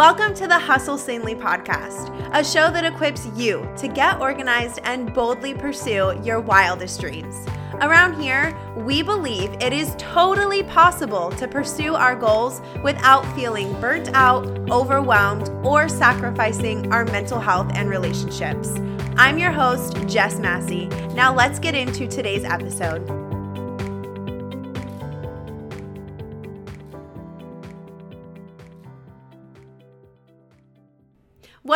Welcome 0.00 0.32
to 0.36 0.48
the 0.48 0.58
Hustle 0.58 0.96
Sanely 0.96 1.34
podcast, 1.34 2.08
a 2.32 2.42
show 2.42 2.70
that 2.70 2.86
equips 2.86 3.28
you 3.36 3.70
to 3.76 3.86
get 3.86 4.18
organized 4.18 4.80
and 4.84 5.12
boldly 5.12 5.52
pursue 5.52 6.18
your 6.24 6.40
wildest 6.40 7.02
dreams. 7.02 7.46
Around 7.82 8.18
here, 8.18 8.56
we 8.78 9.02
believe 9.02 9.52
it 9.60 9.74
is 9.74 9.94
totally 9.98 10.62
possible 10.62 11.30
to 11.32 11.46
pursue 11.46 11.94
our 11.94 12.16
goals 12.16 12.62
without 12.82 13.26
feeling 13.36 13.78
burnt 13.78 14.08
out, 14.14 14.46
overwhelmed, 14.70 15.50
or 15.62 15.86
sacrificing 15.86 16.90
our 16.90 17.04
mental 17.04 17.38
health 17.38 17.70
and 17.74 17.90
relationships. 17.90 18.70
I'm 19.18 19.36
your 19.36 19.52
host, 19.52 19.98
Jess 20.06 20.38
Massey. 20.38 20.86
Now 21.12 21.34
let's 21.34 21.58
get 21.58 21.74
into 21.74 22.08
today's 22.08 22.44
episode. 22.44 23.19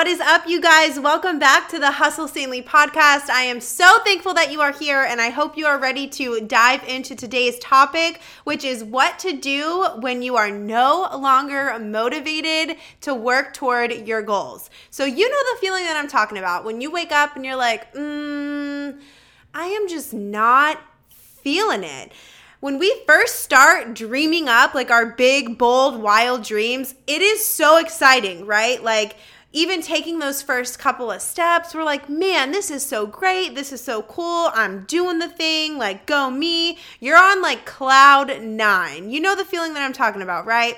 What 0.04 0.12
is 0.12 0.20
up, 0.20 0.46
you 0.46 0.60
guys? 0.60 1.00
Welcome 1.00 1.38
back 1.38 1.70
to 1.70 1.78
the 1.78 1.92
Hustle 1.92 2.28
Sanely 2.28 2.60
podcast. 2.60 3.30
I 3.30 3.44
am 3.44 3.58
so 3.58 4.00
thankful 4.04 4.34
that 4.34 4.52
you 4.52 4.60
are 4.60 4.70
here, 4.70 5.02
and 5.02 5.18
I 5.18 5.30
hope 5.30 5.56
you 5.56 5.64
are 5.64 5.78
ready 5.78 6.06
to 6.08 6.42
dive 6.42 6.86
into 6.86 7.16
today's 7.16 7.58
topic, 7.58 8.20
which 8.44 8.64
is 8.64 8.84
what 8.84 9.18
to 9.20 9.32
do 9.32 9.86
when 10.00 10.20
you 10.20 10.36
are 10.36 10.50
no 10.50 11.08
longer 11.16 11.78
motivated 11.78 12.76
to 13.00 13.14
work 13.14 13.54
toward 13.54 14.06
your 14.06 14.20
goals. 14.20 14.68
So, 14.90 15.06
you 15.06 15.26
know 15.26 15.54
the 15.54 15.60
feeling 15.62 15.84
that 15.84 15.96
I'm 15.96 16.06
talking 16.06 16.36
about 16.36 16.66
when 16.66 16.82
you 16.82 16.90
wake 16.90 17.10
up 17.10 17.34
and 17.34 17.42
you're 17.42 17.56
like, 17.56 17.94
mm, 17.94 19.00
I 19.54 19.64
am 19.64 19.88
just 19.88 20.12
not 20.12 20.82
feeling 21.08 21.82
it 21.82 22.12
when 22.64 22.78
we 22.78 23.02
first 23.06 23.40
start 23.40 23.92
dreaming 23.92 24.48
up 24.48 24.72
like 24.72 24.90
our 24.90 25.04
big, 25.04 25.58
bold, 25.58 26.00
wild 26.00 26.42
dreams, 26.42 26.94
it 27.06 27.20
is 27.20 27.46
so 27.46 27.76
exciting, 27.76 28.46
right? 28.46 28.82
Like 28.82 29.16
even 29.54 29.80
taking 29.80 30.18
those 30.18 30.42
first 30.42 30.80
couple 30.80 31.12
of 31.12 31.22
steps, 31.22 31.74
we're 31.74 31.84
like, 31.84 32.10
man, 32.10 32.50
this 32.50 32.72
is 32.72 32.84
so 32.84 33.06
great. 33.06 33.54
This 33.54 33.72
is 33.72 33.80
so 33.80 34.02
cool. 34.02 34.50
I'm 34.52 34.84
doing 34.84 35.20
the 35.20 35.28
thing. 35.28 35.78
Like, 35.78 36.06
go 36.06 36.28
me. 36.28 36.76
You're 36.98 37.16
on 37.16 37.40
like 37.40 37.64
cloud 37.64 38.42
nine. 38.42 39.10
You 39.10 39.20
know 39.20 39.36
the 39.36 39.44
feeling 39.44 39.72
that 39.74 39.84
I'm 39.84 39.92
talking 39.92 40.22
about, 40.22 40.44
right? 40.44 40.76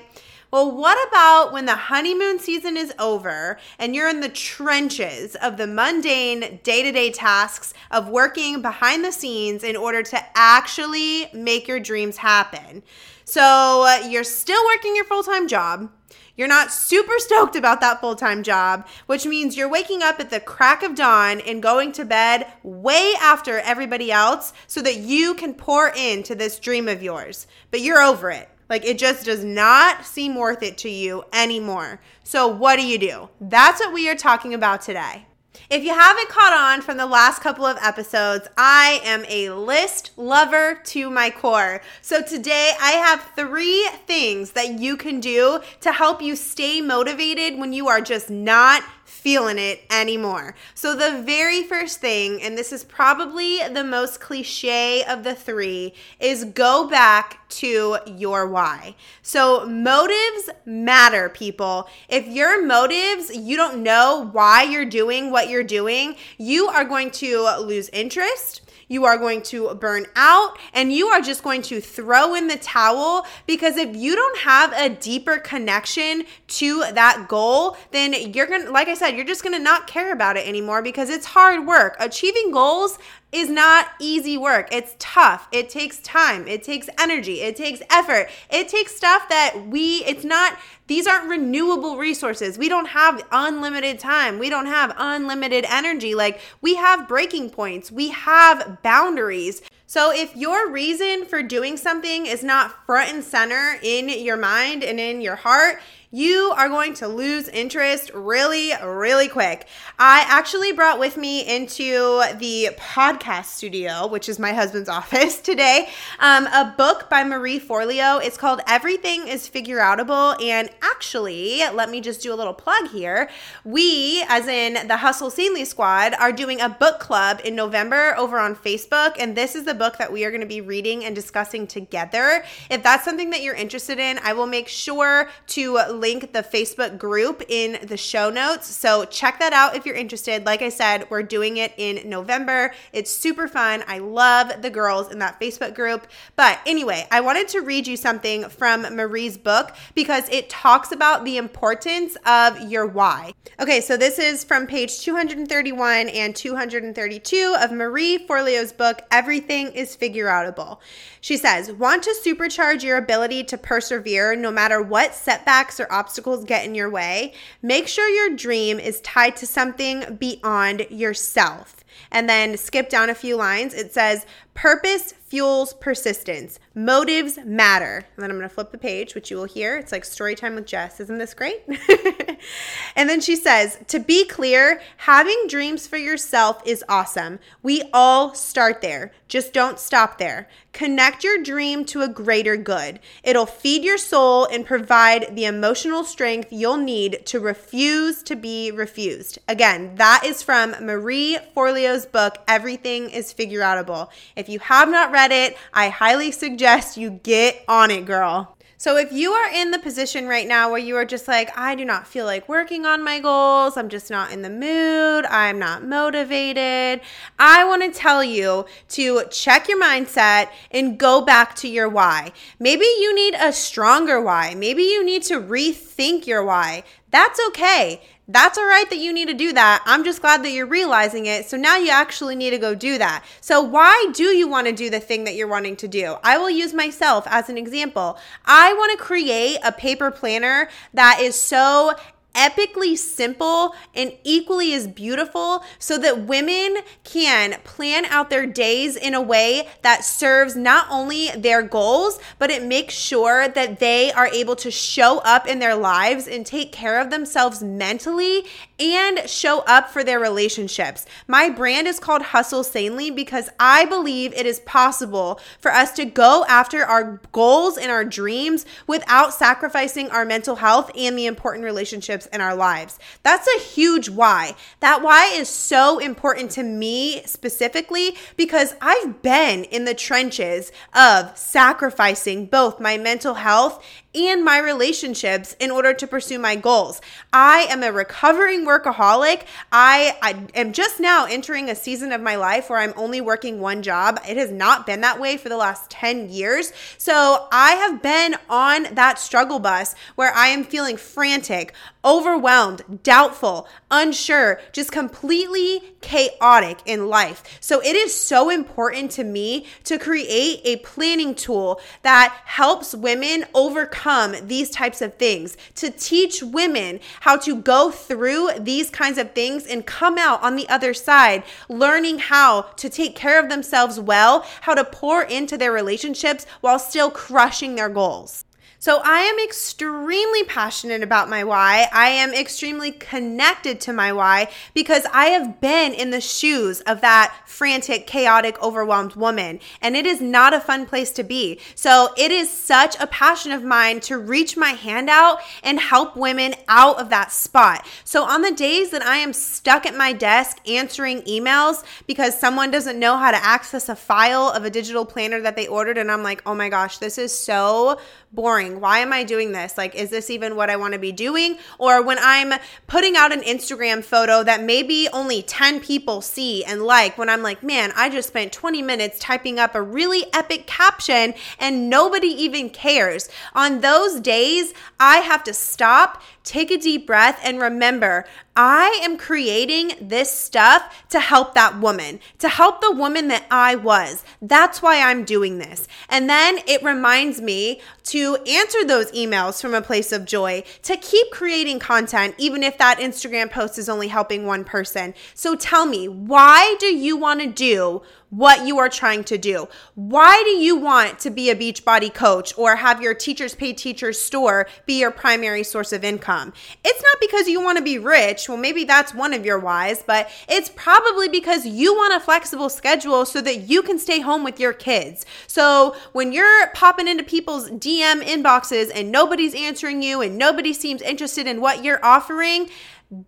Well, 0.53 0.71
what 0.71 1.09
about 1.09 1.55
when 1.55 1.65
the 1.65 1.75
honeymoon 1.75 2.39
season 2.39 2.77
is 2.77 2.93
over 2.99 3.59
and 3.79 3.95
you're 3.95 4.11
in 4.11 4.21
the 4.21 4.29
trenches 4.29 5.37
of 5.37 5.57
the 5.57 5.67
mundane 5.67 6.61
day 6.63 6.83
to 6.83 6.93
day 6.93 7.11
tasks 7.11 7.73
of 7.91 8.09
working 8.09 8.61
behind 8.61 9.05
the 9.05 9.11
scenes 9.11 9.65
in 9.65 9.75
order 9.75 10.03
to 10.03 10.19
actually 10.37 11.31
make 11.33 11.67
your 11.67 11.81
dreams 11.81 12.19
happen? 12.19 12.83
So 13.25 13.87
uh, 13.89 14.07
you're 14.07 14.23
still 14.23 14.63
working 14.67 14.95
your 14.95 15.07
full 15.07 15.23
time 15.23 15.49
job. 15.49 15.91
You're 16.37 16.49
not 16.49 16.71
super 16.71 17.15
stoked 17.19 17.57
about 17.57 17.81
that 17.81 18.01
full 18.01 18.15
time 18.15 18.43
job, 18.43 18.87
which 19.07 19.27
means 19.27 19.57
you're 19.57 19.69
waking 19.69 20.03
up 20.03 20.21
at 20.21 20.31
the 20.31 20.41
crack 20.41 20.83
of 20.83 20.95
dawn 20.95 21.41
and 21.41 21.63
going 21.63 21.93
to 21.93 22.05
bed 22.05 22.47
way 22.63 23.15
after 23.21 23.59
everybody 23.61 24.13
else 24.13 24.53
so 24.67 24.83
that 24.83 24.99
you 24.99 25.35
can 25.35 25.55
pour 25.55 25.89
into 25.97 26.35
this 26.35 26.59
dream 26.59 26.89
of 26.89 27.03
yours. 27.03 27.47
But 27.71 27.81
you're 27.81 28.03
over 28.03 28.31
it. 28.31 28.49
Like 28.69 28.85
it 28.85 28.99
just 28.99 29.25
does 29.25 29.45
not 29.45 30.05
seem 30.05 30.35
worth 30.35 30.63
it 30.63 30.77
to 30.79 30.91
you 30.91 31.25
anymore. 31.33 32.01
So, 32.25 32.49
what 32.49 32.77
do 32.77 32.87
you 32.87 32.99
do? 32.99 33.29
That's 33.41 33.81
what 33.81 33.95
we 33.95 34.09
are 34.09 34.17
talking 34.17 34.55
about 34.55 34.83
today. 34.83 35.27
If 35.71 35.83
you 35.83 35.95
haven't 35.95 36.29
caught 36.29 36.53
on 36.53 36.83
from 36.83 36.97
the 36.97 37.07
last 37.07 37.43
couple 37.43 37.67
of 37.67 37.79
episodes, 37.83 38.49
I 38.57 39.01
am 39.05 39.25
a 39.29 39.51
list 39.51 40.13
lover 40.17 40.81
to 40.85 41.11
my 41.11 41.31
core. 41.31 41.83
So 42.03 42.23
today 42.23 42.73
I 42.81 42.93
have 42.93 43.33
three 43.35 43.89
things 44.07 44.53
that 44.53 44.79
you 44.79 44.97
can 44.97 45.21
do 45.21 45.61
to 45.81 45.93
help 45.93 46.23
you 46.23 46.37
stay 46.37 46.81
motivated 46.81 47.59
when 47.59 47.73
you 47.73 47.89
are 47.89 48.01
just 48.01 48.31
not 48.31 48.83
feeling 49.27 49.59
it 49.59 49.83
anymore. 49.91 50.55
So, 50.77 50.95
the 50.95 51.21
very 51.21 51.65
first 51.65 52.01
thing, 52.01 52.41
and 52.41 52.57
this 52.57 52.73
is 52.73 52.85
probably 52.85 53.59
the 53.67 53.83
most 53.83 54.21
cliche 54.21 55.03
of 55.03 55.25
the 55.25 55.35
three, 55.35 55.95
is 56.21 56.45
go 56.45 56.89
back 56.89 57.49
to 57.49 57.99
your 58.07 58.47
why. 58.47 58.95
So, 59.23 59.67
motives 59.67 60.49
matter, 60.65 61.29
people. 61.29 61.89
If 62.09 62.29
your 62.29 62.65
motives, 62.65 63.35
you 63.35 63.57
don't 63.57 63.83
know 63.83 64.29
why 64.31 64.63
you're 64.63 64.85
doing 64.85 65.33
what 65.33 65.49
you're 65.49 65.65
doing, 65.65 66.15
you 66.39 66.69
are 66.69 66.85
going 66.85 67.11
to 67.11 67.51
lose 67.59 67.89
interest 67.89 68.63
you 68.89 69.05
are 69.05 69.19
going 69.19 69.43
to 69.43 69.75
burn 69.75 70.07
out 70.15 70.59
and 70.73 70.93
you 70.93 71.09
are 71.09 71.21
just 71.21 71.43
going 71.43 71.63
to 71.63 71.81
throw 71.81 72.35
in 72.35 72.47
the 72.47 72.57
towel 72.57 73.27
because 73.47 73.77
if 73.77 73.97
you 73.97 74.15
don't 74.15 74.39
have 74.39 74.73
a 74.73 74.89
deeper 74.89 75.39
connection 75.39 76.25
to 76.47 76.85
that 76.93 77.27
goal, 77.29 77.77
then 77.91 78.15
you're 78.33 78.47
going 78.47 78.67
to, 78.67 78.71
like 78.71 78.89
I 78.89 78.95
said, 78.95 79.16
you're 79.17 79.27
just 79.27 79.43
going 79.43 79.55
to 79.55 79.63
not 79.63 79.87
care 79.87 80.13
about 80.13 80.37
it 80.37 80.47
anymore 80.47 80.83
because 80.83 81.11
it's 81.11 81.27
hard 81.27 81.67
work. 81.67 81.97
Achieving 81.99 82.53
goals 82.53 82.99
is 83.33 83.51
not 83.51 83.89
easy 84.01 84.39
work. 84.39 84.69
It's 84.71 84.95
tough. 84.99 85.49
It 85.53 85.69
takes 85.69 85.99
time. 85.99 86.47
It 86.47 86.63
takes 86.63 86.89
energy. 86.99 87.41
It 87.41 87.57
takes 87.57 87.83
effort. 87.91 88.29
It 88.51 88.69
takes 88.69 88.95
stuff 88.95 89.29
that 89.29 89.67
we, 89.67 90.05
it's 90.05 90.25
not, 90.25 90.57
these 90.87 91.07
aren't 91.07 91.29
renewable 91.29 91.97
resources. 91.97 92.57
We 92.57 92.69
don't 92.69 92.89
have 92.89 93.27
unlimited 93.33 93.99
time. 93.99 94.39
We 94.39 94.49
don't 94.49 94.67
have 94.67 94.95
unlimited 94.97 95.65
energy. 95.69 96.15
Like 96.15 96.41
we 96.61 96.77
have 96.77 97.09
breaking 97.09 97.51
points, 97.51 97.91
we 97.91 98.11
have 98.11 98.79
boundaries. 98.83 99.63
So, 99.89 100.13
if 100.13 100.35
your 100.35 100.69
reason 100.69 101.27
for 101.27 101.45
doing 101.45 101.77
something 101.77 102.27
is 102.27 102.43
not 102.43 102.85
front 102.87 103.13
and 103.13 103.23
center 103.23 103.79
in 103.83 104.09
your 104.09 104.37
mind 104.37 104.83
and 104.83 104.99
in 104.99 105.21
your 105.21 105.37
heart, 105.37 105.81
you 106.17 106.51
are 106.57 106.71
going 106.71 106.95
to 106.95 107.07
lose 107.07 107.47
interest 107.51 108.11
really, 108.15 108.73
really 108.83 109.29
quick. 109.29 109.67
I 109.99 110.25
actually 110.27 110.73
brought 110.73 110.99
with 110.99 111.19
me 111.19 111.47
into 111.47 112.23
the 112.39 112.71
podcast 112.79 113.47
studio, 113.47 114.07
which 114.07 114.27
is 114.27 114.39
my 114.39 114.55
husband's 114.55 114.89
office 115.01 115.43
today, 115.43 115.91
um, 116.19 116.47
a 116.47 116.73
book 116.75 117.11
by 117.11 117.23
Marie 117.23 117.61
Forleo. 117.61 118.25
It's 118.25 118.39
called 118.39 118.63
Everything 118.67 119.29
is 119.29 119.47
Figure 119.47 119.79
Outable. 119.79 120.43
And 120.43 120.71
actually, 120.81 121.59
let 121.75 121.91
me 121.91 122.01
just 122.01 122.23
do 122.23 122.33
a 122.33 122.37
little 122.37 122.55
plug 122.55 122.89
here. 122.89 123.29
We, 123.63 124.25
as 124.29 124.49
in 124.49 124.89
the 124.89 124.97
Hustle 124.97 125.29
Sanely 125.29 125.67
Squad, 125.67 126.15
are 126.15 126.33
doing 126.33 126.63
a 126.63 126.71
book 126.71 126.99
club 126.99 127.43
in 127.45 127.55
November 127.55 128.17
over 128.17 128.39
on 128.39 128.57
Facebook. 128.57 129.17
And 129.19 129.37
this 129.37 129.55
is 129.55 129.65
the 129.65 129.75
book 129.75 129.99
that 129.99 130.11
we 130.11 130.25
are 130.25 130.31
going 130.31 130.41
to 130.41 130.47
be 130.47 130.63
reading 130.63 131.05
and 131.05 131.15
discussing 131.15 131.67
together. 131.67 132.43
If 132.71 132.83
that's 132.83 133.05
something 133.05 133.29
that 133.31 133.43
you're 133.43 133.55
interested 133.55 133.99
in, 133.99 134.19
I 134.23 134.33
will 134.33 134.47
make 134.47 134.69
sure 134.69 135.29
to 135.49 135.77
link 136.07 136.33
the 136.33 136.43
Facebook 136.43 136.99
group 136.99 137.43
in 137.49 137.85
the 137.85 137.97
show 137.97 138.31
notes. 138.31 138.69
So 138.69 139.07
check 139.07 139.41
that 139.41 139.53
out 139.53 139.75
if 139.75 139.85
you're 139.85 139.97
interested. 139.97 140.47
Like 140.47 140.63
I 140.63 140.69
said, 140.69 141.11
we're 141.11 141.25
doing 141.25 141.57
it 141.57 141.73
in 141.77 142.09
November. 142.09 142.73
It's 142.93 143.11
super 143.11 143.49
fun. 143.49 143.83
I 143.89 143.99
love 143.99 144.63
the 144.63 144.71
girls 144.71 145.11
in 145.11 145.19
that 145.19 145.41
Facebook 145.41 145.75
group. 145.75 146.07
But 146.37 146.61
anyway, 146.65 147.09
I 147.11 147.23
wanted 147.23 147.49
to 147.49 147.61
read 147.61 147.89
you 147.89 147.97
something 147.97 148.49
from 148.49 148.83
Marie's 148.95 149.37
book 149.37 149.75
because 149.97 150.29
it 150.29 150.49
talks 150.49 150.93
about 150.93 151.25
the 151.25 151.39
importance 151.39 152.17
of 152.25 152.71
your 152.71 152.87
why. 152.87 153.33
Okay, 153.59 153.81
so 153.81 153.97
this 153.97 154.21
is 154.21 154.45
from 154.45 154.69
page 154.69 155.01
231 155.01 156.09
and 156.11 156.37
232 156.37 157.57
of 157.59 157.73
Marie 157.73 158.19
Forleo's 158.19 158.73
book, 158.73 159.03
Everything 159.11 159.73
is 159.73 159.97
Figure 159.97 160.27
Outable. 160.27 160.79
She 161.21 161.37
says, 161.37 161.73
Want 161.73 162.05
to 162.05 162.15
supercharge 162.25 162.85
your 162.85 162.97
ability 162.97 163.43
to 163.45 163.59
persevere 163.59 164.37
no 164.37 164.53
matter 164.53 164.81
what 164.81 165.13
setbacks 165.13 165.81
or 165.81 165.91
obstacles 165.97 166.45
get 166.45 166.65
in 166.65 166.75
your 166.75 166.91
way? 166.91 167.33
Make 167.63 167.89
sure 167.89 168.09
your 168.09 168.37
dream 168.37 168.79
is 168.79 169.01
tied 169.01 169.37
to 169.37 169.47
something 169.47 170.17
beyond 170.17 170.87
yourself. 170.91 171.85
And 172.11 172.29
then 172.29 172.57
skip 172.57 172.89
down 172.89 173.09
a 173.11 173.15
few 173.15 173.37
lines. 173.37 173.73
It 173.73 173.93
says, 173.93 174.27
Purpose 174.55 175.13
fuels 175.13 175.75
persistence. 175.75 176.59
Motives 176.75 177.39
matter. 177.45 177.97
And 177.97 178.23
then 178.23 178.31
I'm 178.31 178.39
going 178.39 178.49
to 178.49 178.55
flip 178.55 178.71
the 178.71 178.79
page, 178.79 179.15
which 179.15 179.31
you 179.31 179.37
will 179.37 179.45
hear. 179.45 179.77
It's 179.77 179.93
like 179.93 180.05
story 180.05 180.35
time 180.35 180.55
with 180.55 180.67
Jess. 180.67 180.99
Isn't 181.01 181.19
this 181.19 181.35
great? 181.35 181.63
and 182.97 183.09
then 183.09 183.21
she 183.21 183.37
says, 183.37 183.79
to 183.89 183.99
be 183.99 184.25
clear, 184.25 184.81
having 184.99 185.47
dreams 185.49 185.87
for 185.87 185.99
yourself 185.99 186.63
is 186.65 186.83
awesome. 186.89 187.39
We 187.63 187.83
all 187.93 188.35
start 188.35 188.81
there. 188.81 189.13
Just 189.29 189.53
don't 189.53 189.79
stop 189.79 190.17
there. 190.17 190.49
Connect 190.77 191.23
your 191.23 191.43
dream 191.43 191.85
to 191.87 192.01
a 192.01 192.09
greater 192.09 192.57
good. 192.57 193.01
It'll 193.23 193.45
feed 193.45 193.85
your 193.85 193.99
soul 193.99 194.47
and 194.47 194.65
provide 194.65 195.37
the 195.37 195.45
emotional 195.45 196.03
strength 196.03 196.49
you'll 196.51 196.79
need 196.79 197.27
to 197.27 197.41
refuse 197.41 198.23
to 198.23 198.37
be 198.37 198.71
refused. 198.71 199.39
Again, 199.47 199.97
that 199.97 200.23
is 200.25 200.43
from 200.43 200.71
Marie 200.81 201.37
Forleo's 201.55 202.07
book, 202.07 202.39
Everything 202.49 203.11
is 203.11 203.35
Figure 203.35 203.61
Outable. 203.61 204.09
If 204.35 204.47
if 204.47 204.53
you 204.53 204.61
have 204.61 204.89
not 204.89 205.11
read 205.11 205.33
it, 205.33 205.57
I 205.75 205.89
highly 205.89 206.31
suggest 206.31 206.97
you 206.97 207.11
get 207.11 207.65
on 207.67 207.91
it, 207.91 208.07
girl. 208.07 208.56
So, 208.79 208.99
if 208.99 209.11
you 209.11 209.33
are 209.33 209.51
in 209.51 209.71
the 209.71 209.79
position 209.79 210.29
right 210.29 210.47
now 210.47 210.71
where 210.71 210.79
you 210.79 210.97
are 210.97 211.07
just 211.07 211.27
like, 211.27 211.57
I 211.57 211.75
do 211.75 211.85
not 211.85 212.07
feel 212.07 212.27
like 212.27 212.47
working 212.47 212.85
on 212.85 213.03
my 213.03 213.21
goals, 213.21 213.79
I'm 213.79 213.89
just 213.89 214.11
not 214.11 214.33
in 214.33 214.43
the 214.43 214.51
mood, 214.51 215.25
I'm 215.25 215.59
not 215.59 215.83
motivated, 215.83 217.01
I 217.39 217.65
want 217.65 217.83
to 217.83 217.99
tell 217.99 218.23
you 218.23 218.67
to 218.91 219.23
check 219.31 219.69
your 219.69 219.83
mindset 219.83 220.51
and 220.71 220.99
go 220.99 221.23
back 221.23 221.57
to 221.57 221.69
your 221.69 221.89
why. 221.89 222.33
Maybe 222.59 222.85
you 222.85 223.15
need 223.15 223.35
a 223.41 223.51
stronger 223.51 224.21
why. 224.21 224.55
Maybe 224.55 224.83
you 224.83 225.03
need 225.03 225.23
to 225.25 225.41
rethink 225.41 226.27
your 226.27 226.45
why 226.45 226.85
That's 227.17 227.41
okay. 227.49 228.03
That's 228.29 228.59
all 228.59 228.67
right 228.67 228.91
that 228.91 228.99
you 228.99 229.11
need 229.11 229.29
to 229.29 229.35
do 229.35 229.55
that. 229.55 229.83
I'm 229.87 230.05
just 230.05 230.21
glad 230.21 230.43
that 230.45 230.51
you're 230.51 230.67
realizing 230.67 231.25
it. 231.25 231.47
So 231.47 231.57
now 231.57 231.79
you 231.79 231.89
actually 231.89 232.37
need 232.37 232.51
to 232.51 232.59
go 232.59 232.75
do 232.75 232.99
that. 232.99 233.25
So, 233.41 233.63
why 233.63 234.11
do 234.13 234.25
you 234.25 234.47
want 234.47 234.67
to 234.67 234.73
do 234.75 234.91
the 234.91 235.01
thing 235.01 235.25
that 235.25 235.35
you're 235.35 235.49
wanting 235.49 235.77
to 235.77 235.89
do? 235.89 236.17
I 236.23 236.37
will 236.37 236.51
use 236.51 236.75
myself 236.75 237.27
as 237.27 237.49
an 237.49 237.57
example. 237.57 238.19
I 238.45 238.75
want 238.75 238.99
to 238.99 239.03
create 239.03 239.61
a 239.65 239.73
paper 239.73 240.11
planner 240.11 240.69
that 240.93 241.21
is 241.23 241.41
so 241.41 241.95
epically 242.37 242.97
simple 242.97 243.75
and 243.95 244.13
equally 244.23 244.75
as 244.75 244.87
beautiful 244.87 245.65
so 245.79 245.99
that 245.99 246.27
women 246.27 246.77
can 247.03 247.59
plan 247.65 248.05
out 248.07 248.31
their 248.31 248.47
days 248.47 248.95
in 248.97 249.15
a 249.15 249.21
way 249.21 249.69
that 249.83 250.05
serves 250.05 250.55
not 250.55 250.87
only 250.91 251.31
their 251.31 251.63
goals, 251.63 252.19
but 252.39 252.51
it 252.51 252.63
makes 252.63 252.95
sure 252.95 253.49
that 253.49 253.81
they 253.81 254.13
are 254.13 254.27
able 254.29 254.57
to 254.57 254.71
show 254.71 255.19
up 255.21 255.47
in 255.47 255.59
their 255.59 255.75
lives 255.75 256.29
and 256.29 256.45
take 256.45 256.73
care 256.73 257.01
of 257.01 257.11
themselves 257.11 257.63
mentally 257.63 258.45
and 258.79 259.29
show 259.29 259.61
up 259.61 259.89
for 259.91 260.05
their 260.05 260.21
relationships. 260.21 261.07
My 261.27 261.49
brand 261.49 261.87
is 261.87 261.99
called 261.99 262.23
Hustle 262.23 262.63
Sanely 262.63 263.11
because 263.11 263.49
I 263.59 263.87
believe 263.87 264.35
it 264.35 264.45
is 264.45 264.61
possible 264.61 265.41
for 265.61 265.73
us 265.73 265.93
to 265.93 266.05
go 266.05 266.45
after 266.49 266.85
our 266.85 267.21
goals 267.33 267.79
and 267.79 267.91
our 267.91 268.05
dreams 268.05 268.67
without 268.87 269.33
sacrificing 269.33 270.11
our 270.11 270.25
mental 270.25 270.57
health 270.57 270.91
and 270.97 271.17
the 271.17 271.27
important 271.27 271.65
relationships 271.65 272.26
in 272.33 272.41
our 272.41 272.55
lives. 272.55 272.99
That's 273.23 273.49
a 273.49 273.61
huge 273.61 274.09
why. 274.09 274.55
That 274.81 275.03
why 275.03 275.33
is 275.35 275.49
so 275.49 275.99
important 275.99 276.51
to 276.53 276.63
me 276.63 277.23
specifically 277.25 278.17
because 278.37 278.75
I've 278.81 279.23
been 279.23 279.65
in 279.65 279.85
the 279.85 279.95
trenches 279.95 280.73
of 280.95 281.37
sacrificing 281.37 282.47
both 282.47 282.81
my 282.81 282.99
mental 282.99 283.35
health 283.35 283.85
and 284.17 284.45
my 284.45 284.59
relationships 284.59 285.55
in 285.61 285.71
order 285.71 285.93
to 285.93 286.07
pursue 286.07 286.39
my 286.39 286.57
goals. 286.57 287.01
I 287.33 287.67
am 287.69 287.83
a 287.83 287.93
recovering 287.93 288.65
workaholic. 288.67 289.43
I, 289.71 290.17
I 290.23 290.47
am 290.55 290.73
just 290.73 290.99
now 290.99 291.27
entering 291.27 291.69
a 291.69 291.75
season 291.75 292.13
of 292.13 292.23
my 292.23 292.37
life 292.37 292.71
where 292.71 292.79
I'm 292.79 292.95
only 292.97 293.21
working 293.21 293.61
one 293.61 293.83
job. 293.83 294.19
It 294.27 294.39
has 294.39 294.51
not 294.51 294.87
been 294.87 295.03
that 295.03 295.21
way 295.21 295.37
for 295.37 295.51
the 295.51 295.57
last 295.57 295.91
10 295.91 296.31
years. 296.31 296.73
So 296.97 297.47
I 297.53 297.73
have 297.73 298.03
been 298.03 298.37
on 298.49 298.95
that 298.95 299.19
struggle 299.19 299.59
bus 299.59 299.95
where 300.15 300.33
I 300.33 300.49
am 300.49 300.65
feeling 300.65 300.97
frantic, 300.97 301.75
overwhelmed, 302.07 303.03
doubtful, 303.03 303.67
unsure, 303.91 304.61
just 304.73 304.93
completely 304.93 305.83
chaotic 306.01 306.79
in 306.87 307.09
life. 307.09 307.43
So 307.61 307.83
it 307.83 307.97
is 307.97 308.15
so 308.15 308.49
important 308.49 309.11
to 309.13 309.25
me 309.25 309.67
to 309.85 309.99
create 309.99 310.61
a 310.65 310.77
planning 310.77 311.35
tool 311.35 311.81
that 312.03 312.35
helps 312.45 312.95
women 312.95 313.45
overcome 313.55 314.37
these 314.47 314.71
types 314.71 315.03
of 315.03 315.15
things, 315.15 315.57
to 315.75 315.91
teach 315.91 316.43
women 316.43 317.01
how 317.21 317.37
to 317.39 317.57
go 317.57 317.91
through 317.91 318.51
these 318.61 318.89
kinds 318.89 319.19
of 319.19 319.33
things 319.33 319.67
and 319.67 319.85
come 319.85 320.17
out 320.17 320.43
on 320.43 320.55
the 320.55 320.69
other 320.69 320.95
side 320.95 321.43
learning 321.69 322.19
how 322.19 322.63
to 322.77 322.89
take 322.89 323.17
care 323.17 323.43
of 323.43 323.49
themselves 323.49 323.99
well, 323.99 324.47
how 324.63 324.75
to 324.75 324.85
pour 324.85 325.23
into 325.23 325.59
their 325.59 325.73
relationships 325.73 326.47
while 326.61 326.79
still 326.79 327.11
crushing 327.11 327.75
their 327.75 327.89
goals. 327.89 328.46
So 328.79 329.01
I 329.05 329.21
am 329.21 329.39
extremely 329.45 330.45
passionate 330.45 331.03
about 331.03 331.29
my 331.29 331.45
why. 331.45 331.89
I 331.93 332.09
am 332.09 332.33
extremely 332.33 332.93
connected 332.93 333.81
to 333.83 333.93
my 333.93 334.13
why 334.13 334.49
because 334.75 335.07
I 335.13 335.27
have 335.27 335.61
been 335.61 335.93
in 335.93 336.11
the 336.11 336.21
shoes 336.21 336.81
of 336.83 337.01
that 337.01 337.35
frantic, 337.47 338.07
chaotic, 338.07 338.63
overwhelmed 338.63 339.15
woman. 339.15 339.61
And 339.81 339.97
it 339.97 340.07
is 340.07 340.21
not 340.21 340.55
a 340.55 340.61
fun 340.61 340.87
place 340.87 341.11
to 341.13 341.23
be. 341.23 341.61
So 341.75 342.11
it 342.17 342.31
is 342.31 342.51
such 342.51 342.97
a 343.01 343.07
passion 343.07 343.53
of 343.53 343.65
mine 343.65 344.01
to 344.01 344.19
reach 344.19 344.57
my 344.57 344.71
hand 344.71 345.09
out 345.09 345.41
and 345.63 345.81
help 345.81 346.17
women 346.17 346.55
out 346.69 346.99
of 346.99 347.11
that 347.11 347.33
spot. 347.33 347.87
So 348.05 348.25
on 348.25 348.43
the 348.43 348.53
days 348.53 348.91
that 348.91 349.03
I 349.03 349.17
am 349.17 349.33
stuck 349.33 349.87
at 349.87 349.97
my 349.97 350.13
desk 350.13 350.59
answering 350.69 351.23
emails 351.23 351.83
because 352.07 352.39
someone 352.39 352.71
doesn't 352.71 352.99
know 352.99 353.17
how 353.17 353.31
to 353.31 353.45
access 353.45 353.89
a 353.89 353.97
file 353.97 354.51
of 354.51 354.65
a 354.65 354.71
digital 354.71 355.05
planner 355.05 355.41
that 355.41 355.57
they 355.57 355.67
ordered, 355.67 355.99
and 355.99 356.11
I'm 356.11 356.23
like, 356.23 356.43
oh 356.47 356.55
my 356.55 356.69
gosh, 356.69 356.99
this 356.99 357.19
is 357.19 357.37
so 357.37 357.99
boring. 358.33 358.76
Why 358.77 359.01
am 359.01 359.13
I 359.13 359.25
doing 359.25 359.53
this? 359.53 359.77
Like, 359.77 359.95
is 359.95 360.11
this 360.11 360.31
even 360.31 360.57
what 360.57 360.71
I 360.71 360.77
want 360.77 360.93
to 360.93 360.99
be 360.99 361.13
doing? 361.13 361.59
Or 361.79 362.03
when 362.03 362.19
I'm 362.21 362.59
putting 362.87 363.17
out 363.17 363.33
an 363.33 363.41
Instagram 363.41 364.05
photo 364.05 364.43
that 364.45 364.63
maybe 364.63 365.09
only 365.13 365.43
10 365.43 365.81
people 365.81 366.21
see 366.21 366.65
and 366.65 366.83
like, 366.83 367.19
when 367.19 367.29
I'm 367.29 367.43
like, 367.43 367.63
man, 367.63 367.93
I 367.97 368.09
just 368.09 368.29
spent 368.29 368.53
20 368.53 368.83
minutes 368.83 369.19
typing 369.19 369.59
up 369.59 369.75
a 369.75 369.83
really 369.83 370.27
epic 370.33 370.67
caption 370.67 371.35
and 371.59 371.91
nobody 371.91 372.29
even 372.29 372.71
cares. 372.71 373.29
On 373.55 373.81
those 373.81 374.21
days, 374.21 374.75
I 375.01 375.19
have 375.19 375.45
to 375.45 375.55
stop, 375.55 376.23
take 376.45 376.71
a 376.71 376.79
deep 376.79 377.07
breath, 377.07 377.41
and 377.43 377.61
remember 377.61 378.27
I 378.57 379.01
am 379.03 379.19
creating 379.19 379.93
this 380.01 380.33
stuff 380.33 381.05
to 381.11 381.21
help 381.21 381.53
that 381.55 381.79
woman, 381.79 382.21
to 382.39 382.49
help 382.49 382.81
the 382.81 382.91
woman 382.91 383.29
that 383.29 383.45
I 383.51 383.75
was. 383.75 384.25
That's 384.41 384.81
why 384.81 385.03
I'm 385.03 385.25
doing 385.25 385.59
this. 385.59 385.87
And 386.09 386.29
then 386.29 386.61
it 386.67 386.83
reminds 386.83 387.43
me 387.43 387.83
to 388.05 388.39
answer 388.57 388.85
those 388.85 389.13
emails 389.13 389.61
from 389.61 389.75
a 389.75 389.83
place 389.83 390.13
of 390.13 390.25
joy, 390.25 390.65
to 390.83 390.97
keep 390.97 391.31
creating 391.31 391.79
content, 391.79 392.35
even 392.39 392.63
if 392.63 392.79
that 392.79 392.99
Instagram 392.99 393.51
post 393.51 393.79
is 393.79 393.89
only 393.89 394.09
helping 394.09 394.47
one 394.47 394.65
person. 394.65 395.15
So 395.35 395.55
tell 395.55 395.87
me, 395.87 396.09
why 396.09 396.77
do 396.79 396.87
you 396.87 397.17
want 397.17 397.41
to 397.41 397.47
do 397.47 398.03
what 398.37 398.67
you 398.67 398.79
are 398.79 398.91
trying 398.91 399.25
to 399.25 399.39
do. 399.39 399.67
Why 399.95 400.43
do 400.45 400.51
you 400.51 400.77
want 400.77 401.19
to 401.21 401.31
be 401.31 401.49
a 401.49 401.57
Beachbody 401.57 402.13
coach 402.13 402.53
or 402.59 402.77
have 402.77 403.01
your 403.01 403.15
teachers 403.15 403.55
pay 403.55 403.73
teachers 403.73 404.21
store 404.21 404.67
be 404.85 405.01
your 405.01 405.11
primary 405.11 405.65
source 405.65 405.91
of 405.91 406.05
income? 406.05 406.53
It's 406.85 407.03
not 407.03 407.17
because 407.19 407.49
you 407.49 407.63
want 407.63 407.79
to 407.79 407.85
be 407.85 407.99
rich. 407.99 408.47
Well, 408.47 408.59
maybe 408.59 408.85
that's 408.85 409.15
one 409.15 409.33
of 409.33 409.47
your 409.47 409.59
whys, 409.59 410.05
but 410.07 410.29
it's 410.51 410.69
probably 410.69 411.29
because 411.29 411.65
you 411.65 411.95
want 411.95 412.15
a 412.15 412.21
flexible 412.21 412.69
schedule 412.69 413.25
so 413.25 413.41
that 413.41 413.61
you 413.61 413.83
can 413.83 413.99
stay 413.99 414.21
home 414.21 414.45
with 414.45 414.61
your 414.61 414.75
kids. 414.75 415.25
So 415.47 415.97
when 416.13 416.31
you're 416.31 416.67
popping 416.75 417.09
into 417.09 417.25
people's 417.25 417.71
DM 417.71 418.23
inboxes 418.23 418.91
and 418.95 419.11
nobody's 419.11 419.55
answering 419.55 420.03
you 420.03 420.21
and 420.21 420.37
nobody 420.37 420.75
seems 420.75 421.01
interested 421.01 421.47
in 421.47 421.63
what 421.63 421.83
you're 421.83 422.05
offering, 422.05 422.69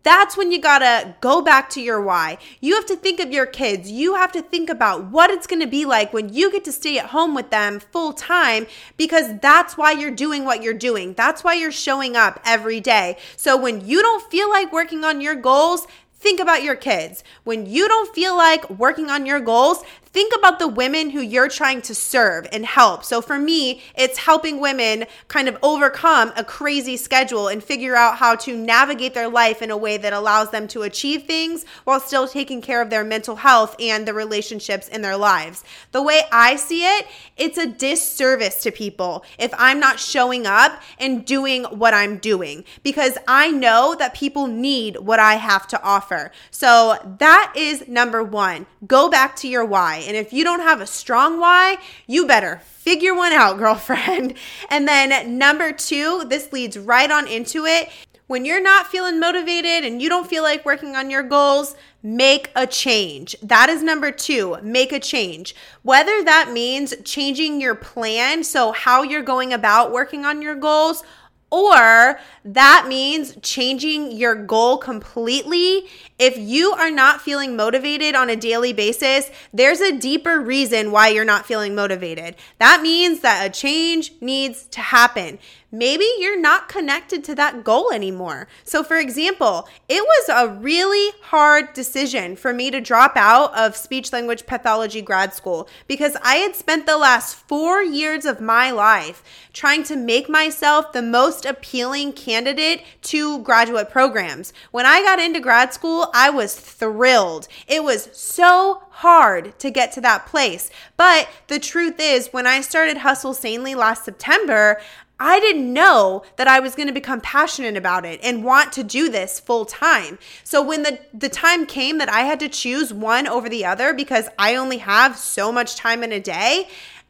that's 0.02 0.36
when 0.36 0.50
you 0.50 0.60
gotta 0.60 1.14
go 1.20 1.40
back 1.40 1.70
to 1.70 1.80
your 1.80 2.00
why. 2.02 2.38
You 2.60 2.75
have 2.75 2.86
to 2.86 2.96
think 2.96 3.20
of 3.20 3.30
your 3.30 3.46
kids. 3.46 3.90
You 3.90 4.14
have 4.14 4.32
to 4.32 4.42
think 4.42 4.69
about 4.69 5.04
what 5.04 5.30
it's 5.30 5.46
gonna 5.46 5.69
be 5.69 5.84
like 5.84 6.12
when 6.12 6.32
you 6.32 6.50
get 6.50 6.64
to 6.64 6.72
stay 6.72 6.98
at 6.98 7.06
home 7.06 7.34
with 7.34 7.50
them 7.50 7.78
full 7.78 8.12
time 8.12 8.66
because 8.96 9.38
that's 9.40 9.76
why 9.76 9.92
you're 9.92 10.10
doing 10.10 10.44
what 10.44 10.62
you're 10.62 10.75
doing. 10.75 11.14
That's 11.14 11.44
why 11.44 11.54
you're 11.54 11.70
showing 11.70 12.16
up 12.16 12.40
every 12.44 12.80
day. 12.80 13.19
So 13.36 13.56
when 13.56 13.86
you 13.86 14.03
don't 14.03 14.29
feel 14.31 14.48
like 14.48 14.72
working 14.72 15.05
on 15.05 15.20
your 15.20 15.36
goals, 15.36 15.86
Think 16.20 16.41
about 16.41 16.64
your 16.64 16.74
kids. 16.74 17.22
When 17.44 17.67
you 17.67 17.86
don't 17.86 18.12
feel 18.12 18.36
like 18.36 18.69
working 18.70 19.08
on 19.08 19.24
your 19.24 19.38
goals, 19.38 19.84
think 20.12 20.34
about 20.36 20.58
the 20.58 20.69
women 20.69 21.10
who 21.10 21.20
you're 21.20 21.48
trying 21.48 21.82
to 21.82 21.94
serve 21.94 22.46
and 22.53 22.65
help. 22.65 23.05
So 23.05 23.20
for 23.20 23.38
me, 23.38 23.82
it's 23.94 24.19
helping 24.19 24.60
women 24.60 25.05
kind 25.29 25.48
of 25.48 25.58
overcome 25.62 26.32
a 26.36 26.44
crazy 26.44 26.96
schedule 26.96 27.48
and 27.48 27.62
figure 27.62 27.94
out 27.94 28.17
how 28.17 28.34
to 28.36 28.56
navigate 28.56 29.15
their 29.15 29.29
life 29.29 29.62
in 29.62 29.70
a 29.70 29.77
way 29.77 29.96
that 29.96 30.12
allows 30.12 30.50
them 30.50 30.67
to 30.69 30.82
achieve 30.82 31.24
things 31.24 31.65
while 31.84 32.00
still 32.00 32.27
taking 32.27 32.60
care 32.62 32.81
of 32.81 32.91
their 32.91 33.05
mental 33.05 33.36
health 33.36 33.77
and 33.79 34.06
the 34.06 34.15
relationships 34.15 34.88
in 34.88 35.03
their 35.03 35.17
lives. 35.17 35.65
The 35.93 36.03
way 36.03 36.22
I 36.32 36.56
see 36.56 36.84
it, 36.84 37.06
it's 37.36 37.58
a 37.58 37.67
disservice 37.67 38.62
to 38.62 38.72
people 38.72 39.24
if 39.38 39.53
I'm 39.58 39.81
not 39.81 40.00
showing 40.00 40.46
up 40.46 40.81
and 40.98 41.24
doing 41.24 41.65
what 41.65 41.94
I'm 41.94 42.19
doing 42.19 42.65
because 42.82 43.19
I 43.27 43.50
know 43.50 43.94
that 43.98 44.15
people 44.15 44.46
need 44.46 44.96
what 44.96 45.20
I 45.20 45.34
have 45.34 45.67
to 45.69 45.82
offer. 45.82 46.32
So 46.50 46.96
that 47.19 47.53
is 47.56 47.86
number 47.88 48.22
one. 48.22 48.67
Go 48.86 49.08
back 49.08 49.36
to 49.36 49.48
your 49.48 49.65
why. 49.65 49.97
And 50.06 50.17
if 50.17 50.32
you 50.32 50.44
don't 50.44 50.60
have 50.60 50.81
a 50.81 50.86
strong 50.86 51.40
why, 51.40 51.78
you 52.06 52.26
better 52.26 52.60
figure 52.64 53.14
one 53.14 53.32
out, 53.32 53.58
girlfriend. 53.58 54.34
And 54.70 54.86
then 54.86 55.38
number 55.38 55.72
two, 55.72 56.24
this 56.28 56.52
leads 56.52 56.78
right 56.78 57.10
on 57.10 57.26
into 57.26 57.64
it. 57.64 57.90
When 58.28 58.44
you're 58.44 58.62
not 58.62 58.88
feeling 58.88 59.19
motivated 59.19 59.90
and 59.90 60.02
you 60.02 60.10
don't 60.10 60.28
feel 60.28 60.43
like 60.43 60.67
working 60.67 60.94
on 60.94 61.08
your 61.08 61.22
goals, 61.22 61.74
make 62.02 62.50
a 62.55 62.67
change. 62.67 63.34
That 63.43 63.70
is 63.70 63.82
number 63.82 64.12
two, 64.12 64.58
make 64.62 64.93
a 64.93 65.00
change. 65.00 65.55
Whether 65.82 66.22
that 66.24 66.52
means 66.52 66.94
changing 67.05 67.58
your 67.58 67.74
plan, 67.74 68.44
so 68.44 68.72
how 68.72 69.02
you're 69.02 69.22
going 69.22 69.55
about 69.55 69.93
working 69.93 70.26
on 70.26 70.43
your 70.43 70.55
goals, 70.55 71.02
or 71.50 72.20
that 72.44 72.86
means 72.88 73.36
changing 73.43 74.12
your 74.12 74.34
goal 74.34 74.76
completely. 74.76 75.86
If 76.19 76.36
you 76.36 76.72
are 76.72 76.90
not 76.90 77.22
feeling 77.22 77.56
motivated 77.56 78.14
on 78.14 78.28
a 78.28 78.36
daily 78.36 78.72
basis, 78.72 79.31
there's 79.52 79.81
a 79.81 79.96
deeper 79.96 80.40
reason 80.40 80.93
why 80.93 81.08
you're 81.08 81.24
not 81.24 81.46
feeling 81.46 81.74
motivated. 81.74 82.36
That 82.58 82.82
means 82.82 83.20
that 83.20 83.46
a 83.46 83.50
change 83.50 84.12
needs 84.20 84.64
to 84.69 84.81
happen. 84.81 85.38
Maybe 85.70 86.06
you're 86.19 86.41
not 86.41 86.69
connected 86.69 87.22
to 87.25 87.34
that 87.34 87.65
goal 87.65 87.93
anymore. 87.93 88.48
So, 88.65 88.82
for 88.82 88.96
example, 88.96 89.69
it 89.89 90.03
was 90.03 90.29
a 90.29 90.55
really 90.55 91.13
hard 91.22 91.72
decision 91.72 92.37
for 92.37 92.53
me 92.53 92.70
to 92.70 92.81
drop 92.81 93.17
out 93.17 93.55
of 93.56 93.77
speech 93.77 94.13
language 94.13 94.46
pathology 94.46 95.03
grad 95.03 95.34
school 95.34 95.69
because 95.87 96.17
I 96.22 96.37
had 96.37 96.56
spent 96.56 96.87
the 96.87 96.96
last 96.96 97.37
four 97.37 97.82
years 97.82 98.25
of 98.25 98.41
my 98.41 98.70
life 98.70 99.22
trying 99.53 99.82
to 99.84 99.96
make 99.96 100.29
myself 100.29 100.93
the 100.93 101.03
most 101.03 101.44
appealing 101.44 102.13
candidate 102.13 102.82
to 103.03 103.41
graduate 103.41 103.91
programs. 103.91 104.53
When 104.70 104.87
I 104.87 105.03
got 105.03 105.19
into 105.19 105.41
grad 105.41 105.75
school, 105.75 106.10
I 106.15 106.31
was 106.31 106.55
thrilled. 106.55 107.48
It 107.67 107.84
was 107.84 108.08
so 108.13 108.82
hard 108.91 109.58
to 109.60 109.70
get 109.70 109.93
to 109.93 110.01
that 110.01 110.27
place. 110.27 110.70
But 110.96 111.29
the 111.46 111.58
truth 111.58 111.96
is, 112.01 112.32
when 112.32 112.46
I 112.46 112.60
started 112.60 112.98
Hustle 112.98 113.34
Sanely 113.34 113.75
last 113.75 114.05
September, 114.05 114.81
I 115.20 115.41
didn't 115.41 115.72
know 115.72 116.22
that 116.37 116.46
I 116.46 116.60
was 116.60 116.75
going 116.75 116.87
to 116.87 116.94
become 116.94 117.20
passionate 117.20 117.77
about 117.77 118.05
it 118.05 118.20
and 118.22 118.44
want 118.44 118.72
to 118.75 118.84
do 118.84 119.08
this 119.08 119.41
full 119.41 119.65
time. 119.65 120.19
So 120.44 120.63
when 120.63 120.84
the 120.84 121.01
the 121.13 121.29
time 121.29 121.67
came 121.67 121.98
that 121.98 122.08
I 122.08 122.20
had 122.20 122.39
to 122.41 122.48
choose 122.48 122.93
one 122.93 123.27
over 123.27 123.48
the 123.48 123.65
other 123.65 123.93
because 123.93 124.29
I 124.39 124.55
only 124.55 124.79
have 124.79 125.17
so 125.17 125.51
much 125.51 125.75
time 125.75 126.05
in 126.05 126.13
a 126.13 126.20
day, 126.20 126.69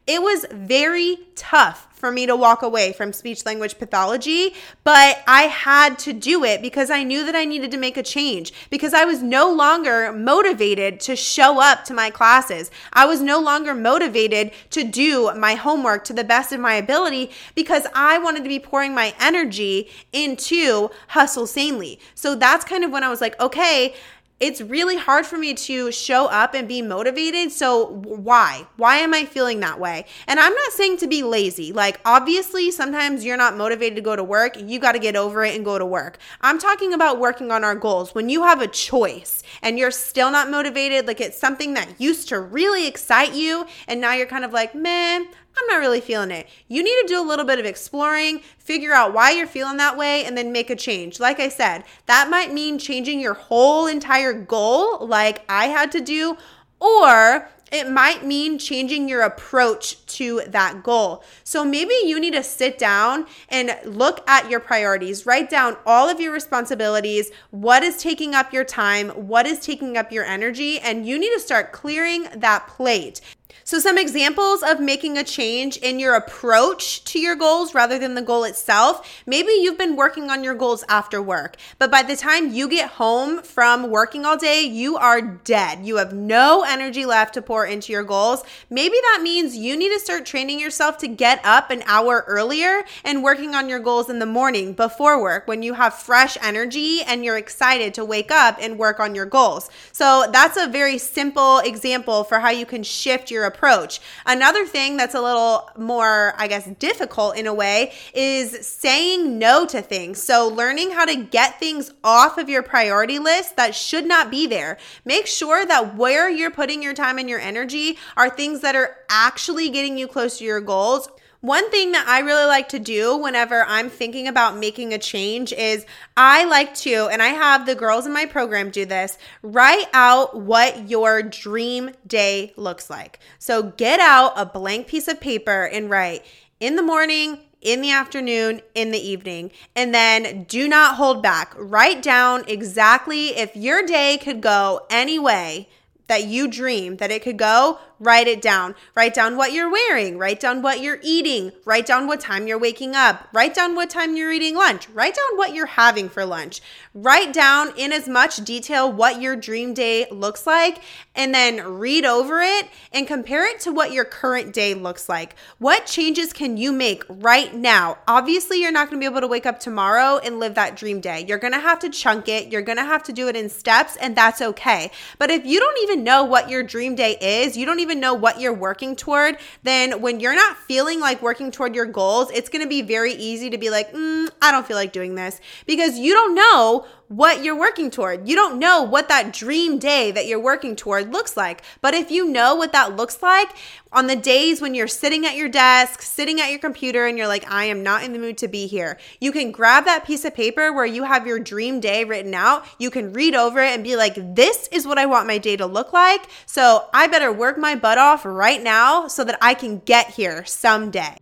it 0.08 0.22
was 0.22 0.46
very 0.50 1.18
tough 1.36 1.86
for 1.92 2.10
me 2.10 2.26
to 2.26 2.34
walk 2.34 2.62
away 2.62 2.92
from 2.92 3.12
speech 3.12 3.44
language 3.44 3.78
pathology, 3.78 4.54
but 4.84 5.22
I 5.26 5.42
had 5.42 5.98
to 6.00 6.12
do 6.12 6.44
it 6.44 6.62
because 6.62 6.90
I 6.90 7.02
knew 7.02 7.26
that 7.26 7.34
I 7.34 7.44
needed 7.44 7.70
to 7.72 7.76
make 7.76 7.96
a 7.96 8.02
change 8.02 8.52
because 8.70 8.94
I 8.94 9.04
was 9.04 9.22
no 9.22 9.52
longer 9.52 10.12
motivated 10.12 11.00
to 11.00 11.16
show 11.16 11.60
up 11.60 11.84
to 11.84 11.94
my 11.94 12.08
classes. 12.08 12.70
I 12.92 13.04
was 13.04 13.20
no 13.20 13.38
longer 13.40 13.74
motivated 13.74 14.52
to 14.70 14.84
do 14.84 15.34
my 15.34 15.54
homework 15.54 16.04
to 16.04 16.12
the 16.12 16.24
best 16.24 16.52
of 16.52 16.60
my 16.60 16.74
ability 16.74 17.30
because 17.54 17.86
I 17.94 18.18
wanted 18.18 18.44
to 18.44 18.48
be 18.48 18.60
pouring 18.60 18.94
my 18.94 19.12
energy 19.20 19.90
into 20.12 20.90
hustle 21.08 21.46
sanely. 21.46 22.00
So 22.14 22.34
that's 22.34 22.64
kind 22.64 22.84
of 22.84 22.92
when 22.92 23.04
I 23.04 23.08
was 23.08 23.20
like, 23.20 23.38
okay, 23.40 23.94
it's 24.40 24.60
really 24.60 24.96
hard 24.96 25.26
for 25.26 25.36
me 25.36 25.52
to 25.52 25.90
show 25.90 26.26
up 26.26 26.54
and 26.54 26.68
be 26.68 26.80
motivated. 26.80 27.50
So, 27.50 27.86
why? 27.86 28.66
Why 28.76 28.98
am 28.98 29.12
I 29.12 29.24
feeling 29.24 29.60
that 29.60 29.80
way? 29.80 30.06
And 30.28 30.38
I'm 30.38 30.54
not 30.54 30.72
saying 30.72 30.98
to 30.98 31.08
be 31.08 31.22
lazy. 31.22 31.72
Like, 31.72 32.00
obviously, 32.04 32.70
sometimes 32.70 33.24
you're 33.24 33.36
not 33.36 33.56
motivated 33.56 33.96
to 33.96 34.02
go 34.02 34.14
to 34.14 34.22
work. 34.22 34.56
You 34.56 34.78
got 34.78 34.92
to 34.92 35.00
get 35.00 35.16
over 35.16 35.44
it 35.44 35.56
and 35.56 35.64
go 35.64 35.78
to 35.78 35.86
work. 35.86 36.18
I'm 36.40 36.58
talking 36.58 36.92
about 36.92 37.18
working 37.18 37.50
on 37.50 37.64
our 37.64 37.74
goals. 37.74 38.14
When 38.14 38.28
you 38.28 38.44
have 38.44 38.60
a 38.60 38.68
choice 38.68 39.42
and 39.60 39.78
you're 39.78 39.90
still 39.90 40.30
not 40.30 40.50
motivated, 40.50 41.06
like 41.06 41.20
it's 41.20 41.38
something 41.38 41.74
that 41.74 42.00
used 42.00 42.28
to 42.28 42.40
really 42.40 42.86
excite 42.86 43.34
you, 43.34 43.66
and 43.88 44.00
now 44.00 44.14
you're 44.14 44.26
kind 44.26 44.44
of 44.44 44.52
like, 44.52 44.74
man, 44.74 45.26
I'm 45.58 45.66
not 45.66 45.80
really 45.80 46.00
feeling 46.00 46.30
it. 46.30 46.48
You 46.68 46.82
need 46.82 47.02
to 47.02 47.08
do 47.08 47.20
a 47.20 47.26
little 47.26 47.44
bit 47.44 47.58
of 47.58 47.66
exploring, 47.66 48.40
figure 48.58 48.92
out 48.92 49.12
why 49.12 49.32
you're 49.32 49.46
feeling 49.46 49.76
that 49.78 49.96
way, 49.96 50.24
and 50.24 50.36
then 50.36 50.52
make 50.52 50.70
a 50.70 50.76
change. 50.76 51.18
Like 51.18 51.40
I 51.40 51.48
said, 51.48 51.84
that 52.06 52.30
might 52.30 52.52
mean 52.52 52.78
changing 52.78 53.20
your 53.20 53.34
whole 53.34 53.86
entire 53.86 54.32
goal, 54.32 55.06
like 55.06 55.44
I 55.48 55.66
had 55.66 55.90
to 55.92 56.00
do, 56.00 56.36
or 56.80 57.48
it 57.70 57.90
might 57.90 58.24
mean 58.24 58.58
changing 58.58 59.08
your 59.08 59.22
approach 59.22 60.04
to 60.06 60.42
that 60.48 60.82
goal. 60.82 61.22
So 61.44 61.64
maybe 61.64 61.92
you 62.04 62.18
need 62.18 62.32
to 62.32 62.42
sit 62.42 62.78
down 62.78 63.26
and 63.48 63.76
look 63.84 64.26
at 64.28 64.48
your 64.48 64.60
priorities, 64.60 65.26
write 65.26 65.50
down 65.50 65.76
all 65.84 66.08
of 66.08 66.20
your 66.20 66.32
responsibilities, 66.32 67.30
what 67.50 67.82
is 67.82 67.98
taking 67.98 68.34
up 68.34 68.52
your 68.52 68.64
time, 68.64 69.10
what 69.10 69.46
is 69.46 69.60
taking 69.60 69.96
up 69.98 70.10
your 70.10 70.24
energy, 70.24 70.78
and 70.78 71.06
you 71.06 71.18
need 71.18 71.32
to 71.34 71.40
start 71.40 71.72
clearing 71.72 72.26
that 72.36 72.66
plate. 72.68 73.20
So, 73.64 73.78
some 73.78 73.98
examples 73.98 74.62
of 74.62 74.80
making 74.80 75.18
a 75.18 75.24
change 75.24 75.76
in 75.78 75.98
your 75.98 76.14
approach 76.14 77.04
to 77.04 77.18
your 77.18 77.36
goals 77.36 77.74
rather 77.74 77.98
than 77.98 78.14
the 78.14 78.22
goal 78.22 78.44
itself. 78.44 79.22
Maybe 79.26 79.52
you've 79.52 79.76
been 79.76 79.96
working 79.96 80.30
on 80.30 80.42
your 80.42 80.54
goals 80.54 80.84
after 80.88 81.20
work, 81.20 81.56
but 81.78 81.90
by 81.90 82.02
the 82.02 82.16
time 82.16 82.52
you 82.54 82.68
get 82.68 82.90
home 82.90 83.42
from 83.42 83.90
working 83.90 84.24
all 84.24 84.36
day, 84.36 84.62
you 84.62 84.96
are 84.96 85.20
dead. 85.20 85.84
You 85.84 85.96
have 85.96 86.12
no 86.12 86.64
energy 86.66 87.04
left 87.04 87.34
to 87.34 87.42
pour 87.42 87.66
into 87.66 87.92
your 87.92 88.04
goals. 88.04 88.42
Maybe 88.70 88.96
that 89.02 89.20
means 89.22 89.56
you 89.56 89.76
need 89.76 89.90
to 89.90 90.00
start 90.00 90.24
training 90.24 90.60
yourself 90.60 90.98
to 90.98 91.08
get 91.08 91.40
up 91.44 91.70
an 91.70 91.82
hour 91.86 92.24
earlier 92.26 92.84
and 93.04 93.22
working 93.22 93.54
on 93.54 93.68
your 93.68 93.80
goals 93.80 94.08
in 94.08 94.18
the 94.18 94.26
morning 94.26 94.72
before 94.72 95.20
work 95.20 95.46
when 95.46 95.62
you 95.62 95.74
have 95.74 95.94
fresh 95.94 96.36
energy 96.42 97.02
and 97.02 97.24
you're 97.24 97.36
excited 97.36 97.94
to 97.94 98.04
wake 98.04 98.30
up 98.30 98.56
and 98.60 98.78
work 98.78 98.98
on 99.00 99.14
your 99.14 99.26
goals. 99.26 99.70
So, 99.92 100.26
that's 100.32 100.56
a 100.56 100.68
very 100.68 100.98
simple 100.98 101.58
example 101.58 102.24
for 102.24 102.40
how 102.40 102.50
you 102.50 102.66
can 102.66 102.82
shift 102.82 103.30
your 103.30 103.44
approach. 103.48 104.00
Another 104.24 104.64
thing 104.64 104.96
that's 104.96 105.14
a 105.14 105.20
little 105.20 105.68
more, 105.76 106.34
I 106.36 106.46
guess, 106.46 106.66
difficult 106.78 107.36
in 107.36 107.48
a 107.48 107.54
way 107.54 107.92
is 108.14 108.64
saying 108.66 109.38
no 109.38 109.66
to 109.66 109.82
things. 109.82 110.22
So, 110.22 110.46
learning 110.46 110.92
how 110.92 111.04
to 111.04 111.16
get 111.16 111.58
things 111.58 111.90
off 112.04 112.38
of 112.38 112.48
your 112.48 112.62
priority 112.62 113.18
list 113.18 113.56
that 113.56 113.74
should 113.74 114.06
not 114.06 114.30
be 114.30 114.46
there. 114.46 114.78
Make 115.04 115.26
sure 115.26 115.66
that 115.66 115.96
where 115.96 116.30
you're 116.30 116.50
putting 116.50 116.82
your 116.82 116.94
time 116.94 117.18
and 117.18 117.28
your 117.28 117.40
energy 117.40 117.98
are 118.16 118.30
things 118.30 118.60
that 118.60 118.76
are 118.76 118.96
actually 119.10 119.70
getting 119.70 119.98
you 119.98 120.06
close 120.06 120.38
to 120.38 120.44
your 120.44 120.60
goals 120.60 121.08
one 121.40 121.70
thing 121.70 121.92
that 121.92 122.08
I 122.08 122.20
really 122.20 122.46
like 122.46 122.68
to 122.70 122.80
do 122.80 123.16
whenever 123.16 123.64
I'm 123.64 123.90
thinking 123.90 124.26
about 124.26 124.56
making 124.56 124.92
a 124.92 124.98
change 124.98 125.52
is 125.52 125.86
I 126.16 126.44
like 126.44 126.74
to, 126.76 127.08
and 127.12 127.22
I 127.22 127.28
have 127.28 127.64
the 127.64 127.76
girls 127.76 128.06
in 128.06 128.12
my 128.12 128.26
program 128.26 128.70
do 128.70 128.84
this, 128.84 129.18
write 129.42 129.86
out 129.92 130.40
what 130.40 130.88
your 130.90 131.22
dream 131.22 131.92
day 132.06 132.52
looks 132.56 132.90
like. 132.90 133.20
So 133.38 133.62
get 133.62 134.00
out 134.00 134.32
a 134.34 134.46
blank 134.46 134.88
piece 134.88 135.06
of 135.06 135.20
paper 135.20 135.64
and 135.64 135.88
write 135.88 136.24
in 136.58 136.74
the 136.74 136.82
morning, 136.82 137.38
in 137.60 137.82
the 137.82 137.92
afternoon, 137.92 138.60
in 138.74 138.90
the 138.90 138.98
evening, 138.98 139.52
and 139.76 139.94
then 139.94 140.44
do 140.44 140.68
not 140.68 140.96
hold 140.96 141.22
back. 141.22 141.54
Write 141.56 142.02
down 142.02 142.44
exactly 142.48 143.28
if 143.28 143.54
your 143.54 143.84
day 143.86 144.18
could 144.20 144.40
go 144.40 144.86
any 144.90 145.18
way 145.20 145.68
that 146.08 146.24
you 146.24 146.48
dream 146.48 146.96
that 146.96 147.10
it 147.10 147.22
could 147.22 147.36
go, 147.36 147.78
write 148.00 148.28
it 148.28 148.40
down. 148.40 148.74
Write 148.94 149.14
down 149.14 149.36
what 149.36 149.52
you're 149.52 149.70
wearing, 149.70 150.18
write 150.18 150.40
down 150.40 150.62
what 150.62 150.80
you're 150.80 151.00
eating, 151.02 151.52
write 151.64 151.86
down 151.86 152.06
what 152.06 152.20
time 152.20 152.46
you're 152.46 152.58
waking 152.58 152.94
up, 152.94 153.28
write 153.32 153.54
down 153.54 153.74
what 153.74 153.90
time 153.90 154.16
you're 154.16 154.32
eating 154.32 154.54
lunch, 154.54 154.88
write 154.90 155.14
down 155.14 155.36
what 155.36 155.54
you're 155.54 155.66
having 155.66 156.08
for 156.08 156.24
lunch. 156.24 156.60
Write 157.00 157.32
down 157.32 157.72
in 157.76 157.92
as 157.92 158.08
much 158.08 158.38
detail 158.38 158.90
what 158.90 159.22
your 159.22 159.36
dream 159.36 159.72
day 159.72 160.06
looks 160.10 160.48
like 160.48 160.82
and 161.14 161.32
then 161.32 161.64
read 161.64 162.04
over 162.04 162.40
it 162.40 162.68
and 162.92 163.06
compare 163.06 163.48
it 163.48 163.60
to 163.60 163.70
what 163.70 163.92
your 163.92 164.04
current 164.04 164.52
day 164.52 164.74
looks 164.74 165.08
like. 165.08 165.36
What 165.58 165.86
changes 165.86 166.32
can 166.32 166.56
you 166.56 166.72
make 166.72 167.04
right 167.08 167.54
now? 167.54 167.98
Obviously, 168.08 168.60
you're 168.60 168.72
not 168.72 168.90
going 168.90 169.00
to 169.00 169.08
be 169.08 169.10
able 169.10 169.20
to 169.20 169.28
wake 169.28 169.46
up 169.46 169.60
tomorrow 169.60 170.18
and 170.18 170.40
live 170.40 170.56
that 170.56 170.76
dream 170.76 171.00
day. 171.00 171.24
You're 171.28 171.38
going 171.38 171.52
to 171.52 171.60
have 171.60 171.78
to 171.80 171.88
chunk 171.88 172.28
it, 172.28 172.50
you're 172.50 172.62
going 172.62 172.78
to 172.78 172.84
have 172.84 173.04
to 173.04 173.12
do 173.12 173.28
it 173.28 173.36
in 173.36 173.48
steps, 173.48 173.96
and 173.96 174.16
that's 174.16 174.42
okay. 174.42 174.90
But 175.18 175.30
if 175.30 175.46
you 175.46 175.60
don't 175.60 175.78
even 175.82 176.02
know 176.02 176.24
what 176.24 176.50
your 176.50 176.64
dream 176.64 176.96
day 176.96 177.16
is, 177.20 177.56
you 177.56 177.64
don't 177.64 177.78
even 177.78 177.87
even 177.88 178.00
know 178.00 178.14
what 178.14 178.40
you're 178.40 178.52
working 178.52 178.94
toward, 178.94 179.38
then 179.62 180.00
when 180.02 180.20
you're 180.20 180.34
not 180.34 180.56
feeling 180.56 181.00
like 181.00 181.22
working 181.22 181.50
toward 181.50 181.74
your 181.74 181.86
goals, 181.86 182.30
it's 182.30 182.48
going 182.48 182.62
to 182.62 182.68
be 182.68 182.82
very 182.82 183.14
easy 183.14 183.48
to 183.50 183.58
be 183.58 183.70
like, 183.70 183.92
mm, 183.92 184.28
I 184.42 184.52
don't 184.52 184.66
feel 184.66 184.76
like 184.76 184.92
doing 184.92 185.14
this 185.14 185.40
because 185.66 185.98
you 185.98 186.12
don't 186.12 186.34
know 186.34 186.86
what 187.08 187.42
you're 187.42 187.58
working 187.58 187.90
toward. 187.90 188.28
You 188.28 188.36
don't 188.36 188.58
know 188.58 188.82
what 188.82 189.08
that 189.08 189.32
dream 189.32 189.78
day 189.78 190.10
that 190.10 190.26
you're 190.26 190.38
working 190.38 190.76
toward 190.76 191.12
looks 191.12 191.36
like. 191.36 191.62
But 191.80 191.94
if 191.94 192.10
you 192.10 192.28
know 192.28 192.54
what 192.54 192.72
that 192.72 192.96
looks 192.96 193.22
like 193.22 193.48
on 193.92 194.06
the 194.06 194.16
days 194.16 194.60
when 194.60 194.74
you're 194.74 194.86
sitting 194.86 195.24
at 195.24 195.34
your 195.34 195.48
desk, 195.48 196.02
sitting 196.02 196.40
at 196.40 196.50
your 196.50 196.58
computer, 196.58 197.06
and 197.06 197.16
you're 197.16 197.26
like, 197.26 197.50
I 197.50 197.64
am 197.64 197.82
not 197.82 198.04
in 198.04 198.12
the 198.12 198.18
mood 198.18 198.36
to 198.38 198.48
be 198.48 198.66
here, 198.66 198.98
you 199.20 199.32
can 199.32 199.50
grab 199.50 199.86
that 199.86 200.06
piece 200.06 200.24
of 200.24 200.34
paper 200.34 200.72
where 200.72 200.86
you 200.86 201.04
have 201.04 201.26
your 201.26 201.40
dream 201.40 201.80
day 201.80 202.04
written 202.04 202.34
out. 202.34 202.66
You 202.78 202.90
can 202.90 203.12
read 203.12 203.34
over 203.34 203.60
it 203.60 203.72
and 203.72 203.82
be 203.82 203.96
like, 203.96 204.34
this 204.34 204.68
is 204.70 204.86
what 204.86 204.98
I 204.98 205.06
want 205.06 205.26
my 205.26 205.38
day 205.38 205.56
to 205.56 205.66
look 205.66 205.92
like. 205.92 206.26
So 206.44 206.88
I 206.92 207.06
better 207.06 207.32
work 207.32 207.56
my 207.56 207.74
butt 207.74 207.98
off 207.98 208.24
right 208.24 208.62
now 208.62 209.08
so 209.08 209.24
that 209.24 209.38
I 209.40 209.54
can 209.54 209.78
get 209.78 210.10
here 210.10 210.44
someday. 210.44 211.16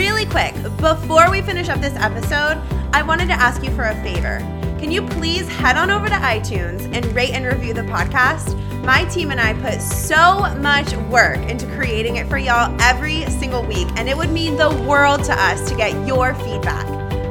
Really 0.00 0.24
quick, 0.24 0.54
before 0.78 1.30
we 1.30 1.42
finish 1.42 1.68
up 1.68 1.82
this 1.82 1.94
episode, 1.96 2.56
I 2.94 3.02
wanted 3.02 3.26
to 3.26 3.34
ask 3.34 3.62
you 3.62 3.70
for 3.72 3.84
a 3.84 3.94
favor. 4.02 4.38
Can 4.78 4.90
you 4.90 5.06
please 5.06 5.46
head 5.46 5.76
on 5.76 5.90
over 5.90 6.06
to 6.06 6.14
iTunes 6.14 6.90
and 6.94 7.04
rate 7.14 7.32
and 7.32 7.44
review 7.44 7.74
the 7.74 7.82
podcast? 7.82 8.56
My 8.82 9.04
team 9.04 9.30
and 9.30 9.38
I 9.38 9.52
put 9.52 9.82
so 9.82 10.54
much 10.56 10.96
work 11.10 11.36
into 11.50 11.66
creating 11.76 12.16
it 12.16 12.30
for 12.30 12.38
y'all 12.38 12.74
every 12.80 13.26
single 13.26 13.62
week, 13.62 13.88
and 13.96 14.08
it 14.08 14.16
would 14.16 14.30
mean 14.30 14.56
the 14.56 14.70
world 14.88 15.22
to 15.24 15.34
us 15.34 15.68
to 15.68 15.76
get 15.76 15.90
your 16.06 16.32
feedback. 16.32 16.86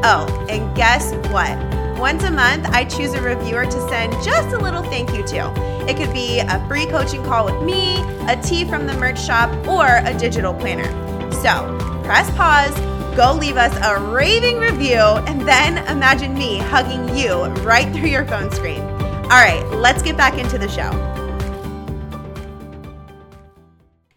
Oh, 0.05 0.45
and 0.47 0.75
guess 0.77 1.11
what? 1.31 1.57
Once 1.97 2.23
a 2.23 2.29
month, 2.29 2.67
I 2.67 2.85
choose 2.85 3.15
a 3.15 3.21
reviewer 3.23 3.65
to 3.65 3.89
send 3.89 4.13
just 4.23 4.49
a 4.49 4.59
little 4.59 4.83
thank 4.83 5.11
you 5.15 5.25
to. 5.25 5.51
It 5.89 5.97
could 5.97 6.13
be 6.13 6.38
a 6.38 6.63
free 6.67 6.85
coaching 6.85 7.23
call 7.23 7.45
with 7.45 7.63
me, 7.63 7.99
a 8.27 8.39
tee 8.43 8.63
from 8.63 8.85
the 8.85 8.93
merch 8.93 9.19
shop, 9.19 9.49
or 9.67 10.07
a 10.07 10.15
digital 10.19 10.53
planner. 10.53 10.91
So, 11.41 11.98
press 12.09 12.35
pause, 12.35 12.75
go 13.15 13.33
leave 13.33 13.55
us 13.55 13.71
a 13.85 14.01
raving 14.09 14.57
review, 14.57 14.97
and 14.97 15.41
then 15.41 15.77
imagine 15.89 16.33
me 16.33 16.57
hugging 16.57 17.15
you 17.15 17.43
right 17.61 17.93
through 17.93 18.09
your 18.09 18.25
phone 18.25 18.49
screen. 18.49 18.81
All 18.81 19.29
right, 19.29 19.63
let's 19.75 20.01
get 20.01 20.17
back 20.17 20.35
into 20.39 20.57
the 20.57 20.67
show. 20.67 20.89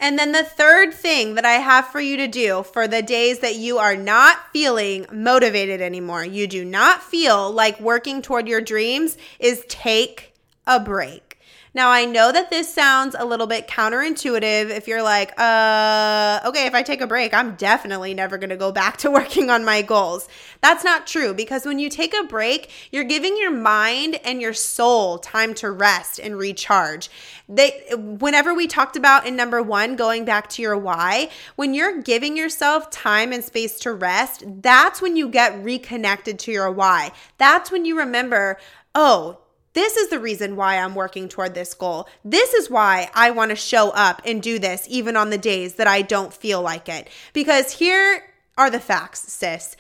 And 0.00 0.18
then 0.18 0.32
the 0.32 0.42
third 0.42 0.94
thing 0.94 1.34
that 1.34 1.44
I 1.44 1.56
have 1.58 1.88
for 1.88 2.00
you 2.00 2.16
to 2.16 2.26
do 2.26 2.62
for 2.62 2.88
the 2.88 3.02
days 3.02 3.40
that 3.40 3.56
you 3.56 3.76
are 3.76 3.94
not 3.94 4.38
feeling 4.54 5.04
motivated 5.12 5.82
anymore, 5.82 6.25
you 6.25 6.46
do 6.46 6.64
not 6.64 7.02
feel 7.02 7.52
like 7.52 7.78
working 7.78 8.22
toward 8.22 8.49
your 8.49 8.62
dreams, 8.62 9.18
is 9.38 9.66
take 9.68 10.32
a 10.66 10.80
break. 10.80 11.31
Now, 11.75 11.91
I 11.91 12.05
know 12.05 12.33
that 12.33 12.50
this 12.50 12.73
sounds 12.73 13.17
a 13.19 13.25
little 13.25 13.47
bit 13.47 13.67
counterintuitive 13.67 14.69
if 14.69 14.87
you're 14.87 15.02
like, 15.02 15.33
uh, 15.38 16.41
okay, 16.45 16.67
if 16.67 16.75
I 16.75 16.83
take 16.83 17.00
a 17.00 17.07
break, 17.07 17.33
I'm 17.33 17.55
definitely 17.55 18.12
never 18.12 18.37
going 18.37 18.50
to 18.50 18.59
go 18.59 18.73
back 18.73 18.99
to 18.99 19.11
working 19.11 19.49
on 19.49 19.64
my 19.64 19.81
goals. 19.81 20.29
That's 20.61 20.85
not 20.85 21.07
true 21.07 21.33
because 21.33 21.64
when 21.64 21.79
you 21.79 21.88
take 21.88 22.14
a 22.14 22.25
break, 22.25 22.71
you're 22.91 23.05
giving 23.05 23.38
your 23.38 23.50
mind 23.50 24.21
and 24.23 24.43
your 24.43 24.52
soul 24.52 25.19
time 25.19 25.55
to 25.55 25.71
rest 25.71 26.19
and 26.19 26.37
recharge. 26.37 27.09
They 27.49 27.83
whenever 27.97 28.52
we 28.52 28.67
talked 28.67 28.97
about 28.97 29.26
in 29.26 29.35
number 29.35 29.62
1 29.62 29.97
going 29.97 30.26
back 30.26 30.49
to 30.50 30.62
your 30.62 30.76
why, 30.76 31.31
when 31.57 31.73
you're 31.73 32.02
giving 32.02 32.37
yourself 32.37 32.91
time 32.91 33.33
and 33.33 33.43
space 33.43 33.79
to 33.81 33.93
rest, 33.93 34.45
that's 34.61 35.00
when 35.00 35.17
you 35.17 35.29
get 35.29 35.64
reconnected 35.64 36.38
to 36.41 36.52
your 36.52 36.71
why. 36.71 37.12
That's 37.38 37.71
when 37.71 37.87
you 37.87 37.99
remember, 37.99 38.59
oh, 38.95 39.38
this 39.75 39.97
is 39.97 40.09
the 40.09 40.19
reason 40.19 40.57
why 40.57 40.76
I'm 40.76 40.95
working 40.95 41.29
toward 41.29 41.55
this 41.55 41.73
goal. 41.75 42.09
This 42.25 42.52
is 42.52 42.69
why 42.69 43.11
I 43.14 43.31
want 43.31 43.50
to 43.50 43.57
show 43.57 43.91
up 43.91 44.21
and 44.25 44.43
do 44.43 44.59
this 44.59 44.87
even 44.91 45.17
on 45.17 45.31
the 45.31 45.38
days 45.38 45.75
that 45.75 45.87
I 45.87 46.02
don't 46.02 46.33
feel 46.33 46.61
like 46.61 46.88
it. 46.88 47.09
Because 47.33 47.73
here 47.73 48.25
are 48.59 48.71
the 48.71 48.81
facts, 48.81 49.33
sis. 49.33 49.76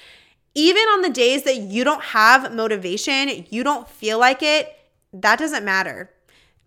Even 0.54 0.82
on 0.82 1.02
the 1.02 1.10
days 1.10 1.42
that 1.44 1.58
you 1.58 1.84
don't 1.84 2.02
have 2.02 2.54
motivation, 2.54 3.46
you 3.50 3.62
don't 3.62 3.88
feel 3.88 4.18
like 4.18 4.42
it, 4.42 4.74
that 5.12 5.38
doesn't 5.38 5.64
matter. 5.64 6.10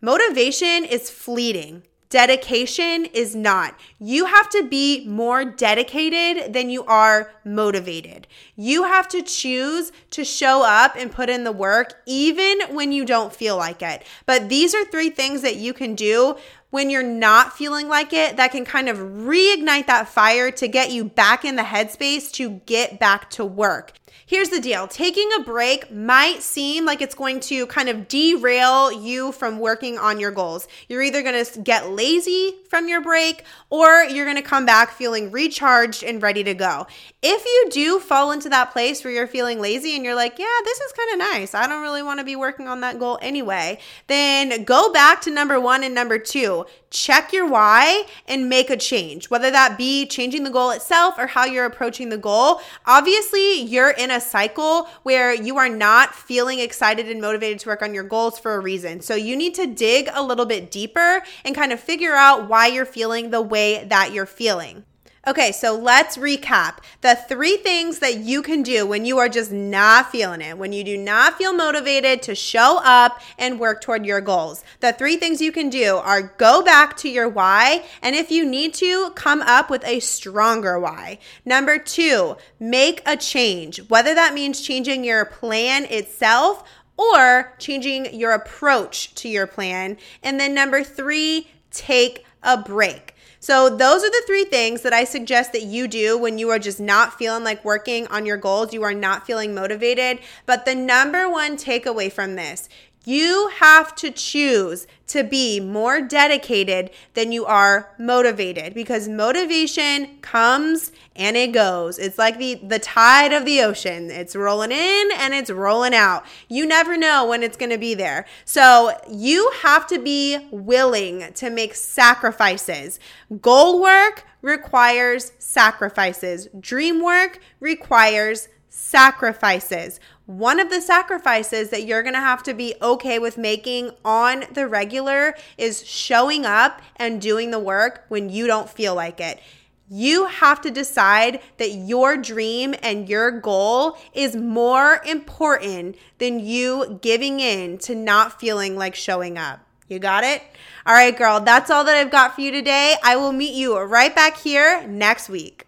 Motivation 0.02 0.86
is 0.86 1.10
fleeting. 1.10 1.84
Dedication 2.10 3.06
is 3.06 3.36
not. 3.36 3.78
You 4.00 4.26
have 4.26 4.50
to 4.50 4.64
be 4.64 5.06
more 5.08 5.44
dedicated 5.44 6.54
than 6.54 6.70
you 6.70 6.84
are 6.86 7.32
motivated. 7.44 8.28
You 8.56 8.84
have 8.84 9.08
to 9.10 9.22
choose 9.22 9.92
to 10.12 10.24
show 10.24 10.64
up 10.64 10.96
and 10.96 11.12
put 11.12 11.30
in 11.30 11.44
the 11.44 11.52
work 11.52 12.02
even 12.06 12.60
when 12.70 12.92
you 12.92 13.06
don't 13.06 13.34
feel 13.34 13.58
like 13.58 13.82
it. 13.82 14.04
But 14.26 14.50
these 14.50 14.76
are 14.76 14.86
three 14.86 15.10
things 15.10 15.42
that 15.42 15.56
you 15.56 15.74
can 15.74 15.96
do 15.96 16.38
when 16.70 16.90
you're 16.90 17.04
not 17.04 17.54
feeling 17.58 17.88
like 17.88 18.12
it 18.14 18.38
that 18.38 18.52
can 18.52 18.66
kind 18.66 18.90
of 18.90 18.98
reignite 18.98 19.88
that 19.88 20.10
fire 20.10 20.52
to 20.52 20.68
get 20.68 20.92
you 20.92 21.06
back 21.06 21.46
in 21.46 21.56
the 21.56 21.62
headspace 21.64 22.32
to 22.34 22.62
get 22.66 23.00
back 23.00 23.30
to 23.30 23.46
work. 23.46 23.94
Here's 24.28 24.50
the 24.50 24.60
deal 24.60 24.88
taking 24.88 25.30
a 25.38 25.44
break 25.44 25.92
might 25.92 26.42
seem 26.42 26.86
like 26.86 27.02
it's 27.02 27.14
going 27.14 27.40
to 27.42 27.68
kind 27.68 27.90
of 27.90 28.08
derail 28.08 28.92
you 28.92 29.32
from 29.32 29.60
working 29.60 29.98
on 29.98 30.20
your 30.20 30.32
goals. 30.32 30.68
You're 30.90 31.04
either 31.04 31.22
going 31.22 31.46
to 31.46 31.60
get 31.62 31.92
lazy 31.92 32.56
from 32.70 32.88
your 32.88 33.02
break 33.02 33.44
or 33.70 34.04
you're 34.04 34.26
going 34.26 34.38
to 34.38 34.42
come 34.42 34.66
back 34.66 34.92
feeling 34.92 35.32
recharged 35.32 36.04
and 36.04 36.22
ready 36.22 36.44
to 36.44 36.54
go. 36.54 36.88
If 37.22 37.46
you 37.46 37.70
do 37.72 38.00
fall 38.00 38.32
into 38.32 38.50
that 38.50 38.72
place 38.72 39.04
where 39.04 39.14
you're 39.14 39.28
feeling 39.28 39.60
lazy 39.60 39.96
and 39.96 40.04
you're 40.04 40.16
like, 40.16 40.40
yeah, 40.40 40.60
this 40.64 40.80
is 40.80 40.92
kind 40.92 41.14
of 41.14 41.34
nice, 41.34 41.54
I 41.54 41.68
don't 41.68 41.82
really 41.82 42.04
want 42.04 42.20
to 42.20 42.26
be 42.26 42.36
working 42.36 42.68
on 42.68 42.82
that 42.82 43.00
goal 43.00 43.20
anyway, 43.22 43.80
then 44.08 44.64
go 44.64 44.92
back 44.92 45.22
to 45.22 45.32
number 45.32 45.60
one 45.60 45.84
and 45.84 45.94
number 45.94 46.18
two. 46.18 46.66
Check 46.90 47.34
your 47.34 47.48
why 47.48 48.06
and 48.28 48.48
make 48.48 48.70
a 48.70 48.78
change, 48.78 49.30
whether 49.30 49.52
that 49.52 49.78
be 49.78 50.06
changing 50.06 50.46
the 50.46 50.50
goal 50.50 50.72
itself 50.72 51.16
or 51.18 51.28
how 51.28 51.44
you're 51.44 51.66
approaching 51.66 52.10
the 52.10 52.18
goal. 52.18 52.62
Obviously, 52.86 53.62
you're 53.62 53.94
in 54.06 54.12
a 54.12 54.22
cycle 54.22 54.88
where 55.04 55.34
you 55.34 55.58
are 55.58 55.68
not 55.68 56.14
feeling 56.14 56.60
excited 56.60 57.10
and 57.10 57.20
motivated 57.20 57.60
to 57.60 57.70
work 57.70 57.82
on 57.82 57.94
your 57.94 58.04
goals 58.04 58.40
for 58.40 58.56
a 58.56 58.60
reason. 58.60 59.02
So 59.02 59.16
you 59.16 59.36
need 59.36 59.56
to 59.56 59.66
dig 59.66 60.10
a 60.14 60.24
little 60.24 60.46
bit 60.46 60.72
deeper 60.72 61.24
and 61.44 61.56
kind 61.56 61.74
of 61.74 61.80
figure 61.80 62.14
out 62.14 62.48
why 62.48 62.68
you're 62.68 62.86
feeling 62.86 63.32
the 63.32 63.42
way 63.42 63.84
that 63.86 64.14
you're 64.14 64.28
feeling. 64.28 64.86
Okay, 65.28 65.52
so 65.54 65.76
let's 65.76 66.18
recap 66.18 66.78
the 67.02 67.16
three 67.16 67.58
things 67.58 67.98
that 67.98 68.20
you 68.20 68.44
can 68.44 68.62
do 68.62 68.86
when 68.86 69.06
you 69.06 69.18
are 69.18 69.28
just 69.28 69.52
not 69.52 70.12
feeling 70.12 70.40
it, 70.40 70.56
when 70.56 70.72
you 70.72 70.84
do 70.84 70.98
not 70.98 71.36
feel 71.36 71.52
motivated 71.52 72.22
to 72.22 72.36
show 72.36 72.80
up 72.84 73.20
and 73.40 73.60
work 73.60 73.82
toward 73.82 74.06
your 74.06 74.22
goals. 74.22 74.64
The 74.82 74.94
three 74.94 75.18
things 75.18 75.42
you 75.42 75.52
can 75.52 75.72
do 75.72 75.96
are 75.96 76.22
go 76.38 76.62
back 76.62 76.96
to 76.98 77.10
your 77.10 77.28
why, 77.28 77.86
and 78.04 78.16
if 78.16 78.30
you 78.30 78.46
need 78.46 78.76
to, 78.76 79.10
come 79.16 79.42
up 79.42 79.72
with 79.72 79.84
a 79.84 80.00
stronger 80.00 80.80
why. 80.80 81.18
Number 81.44 81.80
two, 81.80 82.38
make 82.60 83.02
a 83.08 83.18
change, 83.18 83.80
whether 83.90 84.14
that 84.14 84.36
means 84.36 84.62
changing 84.62 85.04
your 85.04 85.26
plan 85.26 85.86
itself 85.86 86.64
or 86.98 87.56
changing 87.58 88.14
your 88.14 88.34
approach 88.34 89.16
to 89.16 89.28
your 89.28 89.48
plan. 89.48 89.98
And 90.22 90.40
then 90.40 90.54
number 90.54 90.84
three, 90.84 91.48
take 91.72 92.28
a 92.44 92.58
break. 92.58 93.15
So, 93.46 93.70
those 93.70 94.04
are 94.04 94.10
the 94.10 94.24
three 94.26 94.46
things 94.46 94.82
that 94.82 94.92
I 94.92 95.04
suggest 95.04 95.52
that 95.52 95.62
you 95.62 95.88
do 95.88 96.18
when 96.18 96.40
you 96.40 96.50
are 96.50 96.58
just 96.58 96.80
not 96.80 97.20
feeling 97.20 97.44
like 97.44 97.64
working 97.64 98.08
on 98.08 98.26
your 98.26 98.38
goals. 98.38 98.74
You 98.74 98.82
are 98.82 98.92
not 98.92 99.28
feeling 99.28 99.54
motivated. 99.54 100.18
But 100.48 100.66
the 100.66 100.74
number 100.74 101.30
one 101.30 101.56
takeaway 101.56 102.12
from 102.12 102.38
this 102.38 102.70
you 103.06 103.52
have 103.60 103.96
to 103.96 104.12
choose 104.12 104.88
to 105.08 105.24
be 105.24 105.60
more 105.60 106.02
dedicated 106.02 106.90
than 107.14 107.32
you 107.32 107.46
are 107.46 107.94
motivated 108.00 108.74
because 108.74 109.08
motivation 109.08 110.18
comes 110.22 110.92
and 111.16 111.38
it 111.38 111.54
goes. 111.54 111.98
It's 112.00 112.18
like 112.18 112.38
the 112.38 112.56
the 112.56 112.80
tide 112.80 113.32
of 113.32 113.46
the 113.46 113.62
ocean. 113.62 114.10
It's 114.10 114.36
rolling 114.36 114.72
in 114.72 115.10
and 115.18 115.34
it's 115.34 115.50
rolling 115.50 115.94
out. 115.94 116.26
You 116.50 116.66
never 116.66 116.98
know 116.98 117.26
when 117.28 117.44
it's 117.44 117.56
going 117.56 117.70
to 117.70 117.78
be 117.78 117.94
there. 117.94 118.26
So, 118.44 118.92
you 119.10 119.52
have 119.62 119.88
to 119.88 120.00
be 120.00 120.48
willing 120.52 121.32
to 121.34 121.50
make 121.50 121.76
sacrifices. 121.76 123.00
Goal 123.42 123.82
work 123.82 124.26
requires 124.42 125.32
sacrifices. 125.40 126.48
Dream 126.60 127.02
work 127.02 127.40
requires 127.60 128.50
sacrifices. 128.70 130.00
One 130.26 130.60
of 130.60 130.72
the 130.72 130.82
sacrifices 130.82 131.70
that 131.70 131.86
you're 131.86 132.02
going 132.02 132.16
to 132.16 132.20
have 132.20 132.42
to 132.44 132.56
be 132.56 132.74
okay 132.82 133.20
with 133.20 133.38
making 133.38 133.92
on 134.04 134.46
the 134.52 134.68
regular 134.68 135.36
is 135.56 135.86
showing 135.86 136.48
up 136.48 136.82
and 136.96 137.22
doing 137.22 137.52
the 137.52 137.60
work 137.60 138.06
when 138.08 138.30
you 138.30 138.48
don't 138.48 138.68
feel 138.68 138.96
like 138.96 139.20
it. 139.20 139.40
You 139.88 140.26
have 140.26 140.62
to 140.62 140.72
decide 140.72 141.42
that 141.58 141.74
your 141.74 142.18
dream 142.18 142.74
and 142.82 143.08
your 143.08 143.30
goal 143.30 144.00
is 144.14 144.36
more 144.36 145.00
important 145.06 145.96
than 146.18 146.40
you 146.40 146.98
giving 147.04 147.40
in 147.40 147.78
to 147.80 147.94
not 147.94 148.40
feeling 148.40 148.76
like 148.76 148.96
showing 148.96 149.38
up. 149.38 149.60
You 149.88 150.00
got 150.00 150.24
it? 150.24 150.42
All 150.88 150.96
right, 150.96 151.16
girl, 151.16 151.40
that's 151.40 151.70
all 151.70 151.84
that 151.84 151.96
I've 151.96 152.10
got 152.10 152.34
for 152.34 152.42
you 152.42 152.52
today. 152.52 152.96
I 153.04 153.16
will 153.16 153.32
meet 153.32 153.54
you 153.54 153.78
right 153.78 154.16
back 154.16 154.38
here 154.38 154.88
next 154.88 155.30
week. 155.30 155.65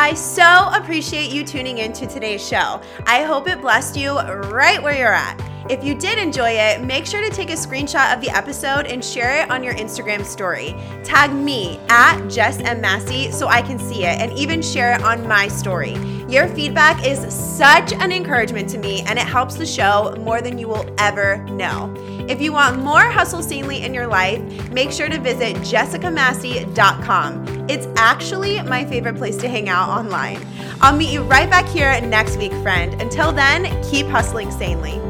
I 0.00 0.14
so 0.14 0.70
appreciate 0.72 1.32
you 1.32 1.44
tuning 1.44 1.78
in 1.78 1.92
to 1.94 2.06
today's 2.06 2.46
show. 2.46 2.80
I 3.04 3.24
hope 3.24 3.48
it 3.48 3.60
blessed 3.60 3.96
you 3.96 4.16
right 4.16 4.80
where 4.80 4.96
you're 4.96 5.12
at. 5.12 5.36
If 5.68 5.82
you 5.82 5.96
did 5.96 6.20
enjoy 6.20 6.50
it, 6.50 6.84
make 6.84 7.04
sure 7.04 7.20
to 7.20 7.30
take 7.30 7.50
a 7.50 7.54
screenshot 7.54 8.14
of 8.14 8.20
the 8.20 8.30
episode 8.30 8.86
and 8.86 9.04
share 9.04 9.42
it 9.42 9.50
on 9.50 9.64
your 9.64 9.74
Instagram 9.74 10.24
story. 10.24 10.76
Tag 11.02 11.32
me 11.32 11.80
at 11.88 12.28
Jess 12.28 12.60
M. 12.60 12.80
Massey 12.80 13.32
so 13.32 13.48
I 13.48 13.60
can 13.60 13.76
see 13.76 14.04
it 14.04 14.20
and 14.20 14.32
even 14.38 14.62
share 14.62 14.94
it 14.94 15.02
on 15.02 15.26
my 15.26 15.48
story. 15.48 15.96
Your 16.28 16.46
feedback 16.46 17.04
is 17.04 17.18
such 17.34 17.92
an 17.92 18.12
encouragement 18.12 18.68
to 18.70 18.78
me 18.78 19.00
and 19.00 19.18
it 19.18 19.26
helps 19.26 19.56
the 19.56 19.66
show 19.66 20.14
more 20.20 20.40
than 20.40 20.58
you 20.58 20.68
will 20.68 20.88
ever 20.98 21.38
know. 21.48 21.92
If 22.28 22.42
you 22.42 22.52
want 22.52 22.84
more 22.84 23.00
Hustle 23.00 23.42
Sanely 23.42 23.82
in 23.82 23.94
your 23.94 24.06
life, 24.06 24.70
make 24.70 24.92
sure 24.92 25.08
to 25.08 25.18
visit 25.18 25.56
jessicamassey.com. 25.56 27.70
It's 27.70 27.88
actually 27.96 28.60
my 28.62 28.84
favorite 28.84 29.16
place 29.16 29.38
to 29.38 29.48
hang 29.48 29.70
out 29.70 29.88
online. 29.88 30.46
I'll 30.82 30.94
meet 30.94 31.10
you 31.10 31.22
right 31.22 31.48
back 31.48 31.66
here 31.66 31.98
next 32.02 32.36
week, 32.36 32.52
friend. 32.62 33.00
Until 33.00 33.32
then, 33.32 33.64
keep 33.82 34.06
hustling 34.06 34.50
sanely. 34.50 35.07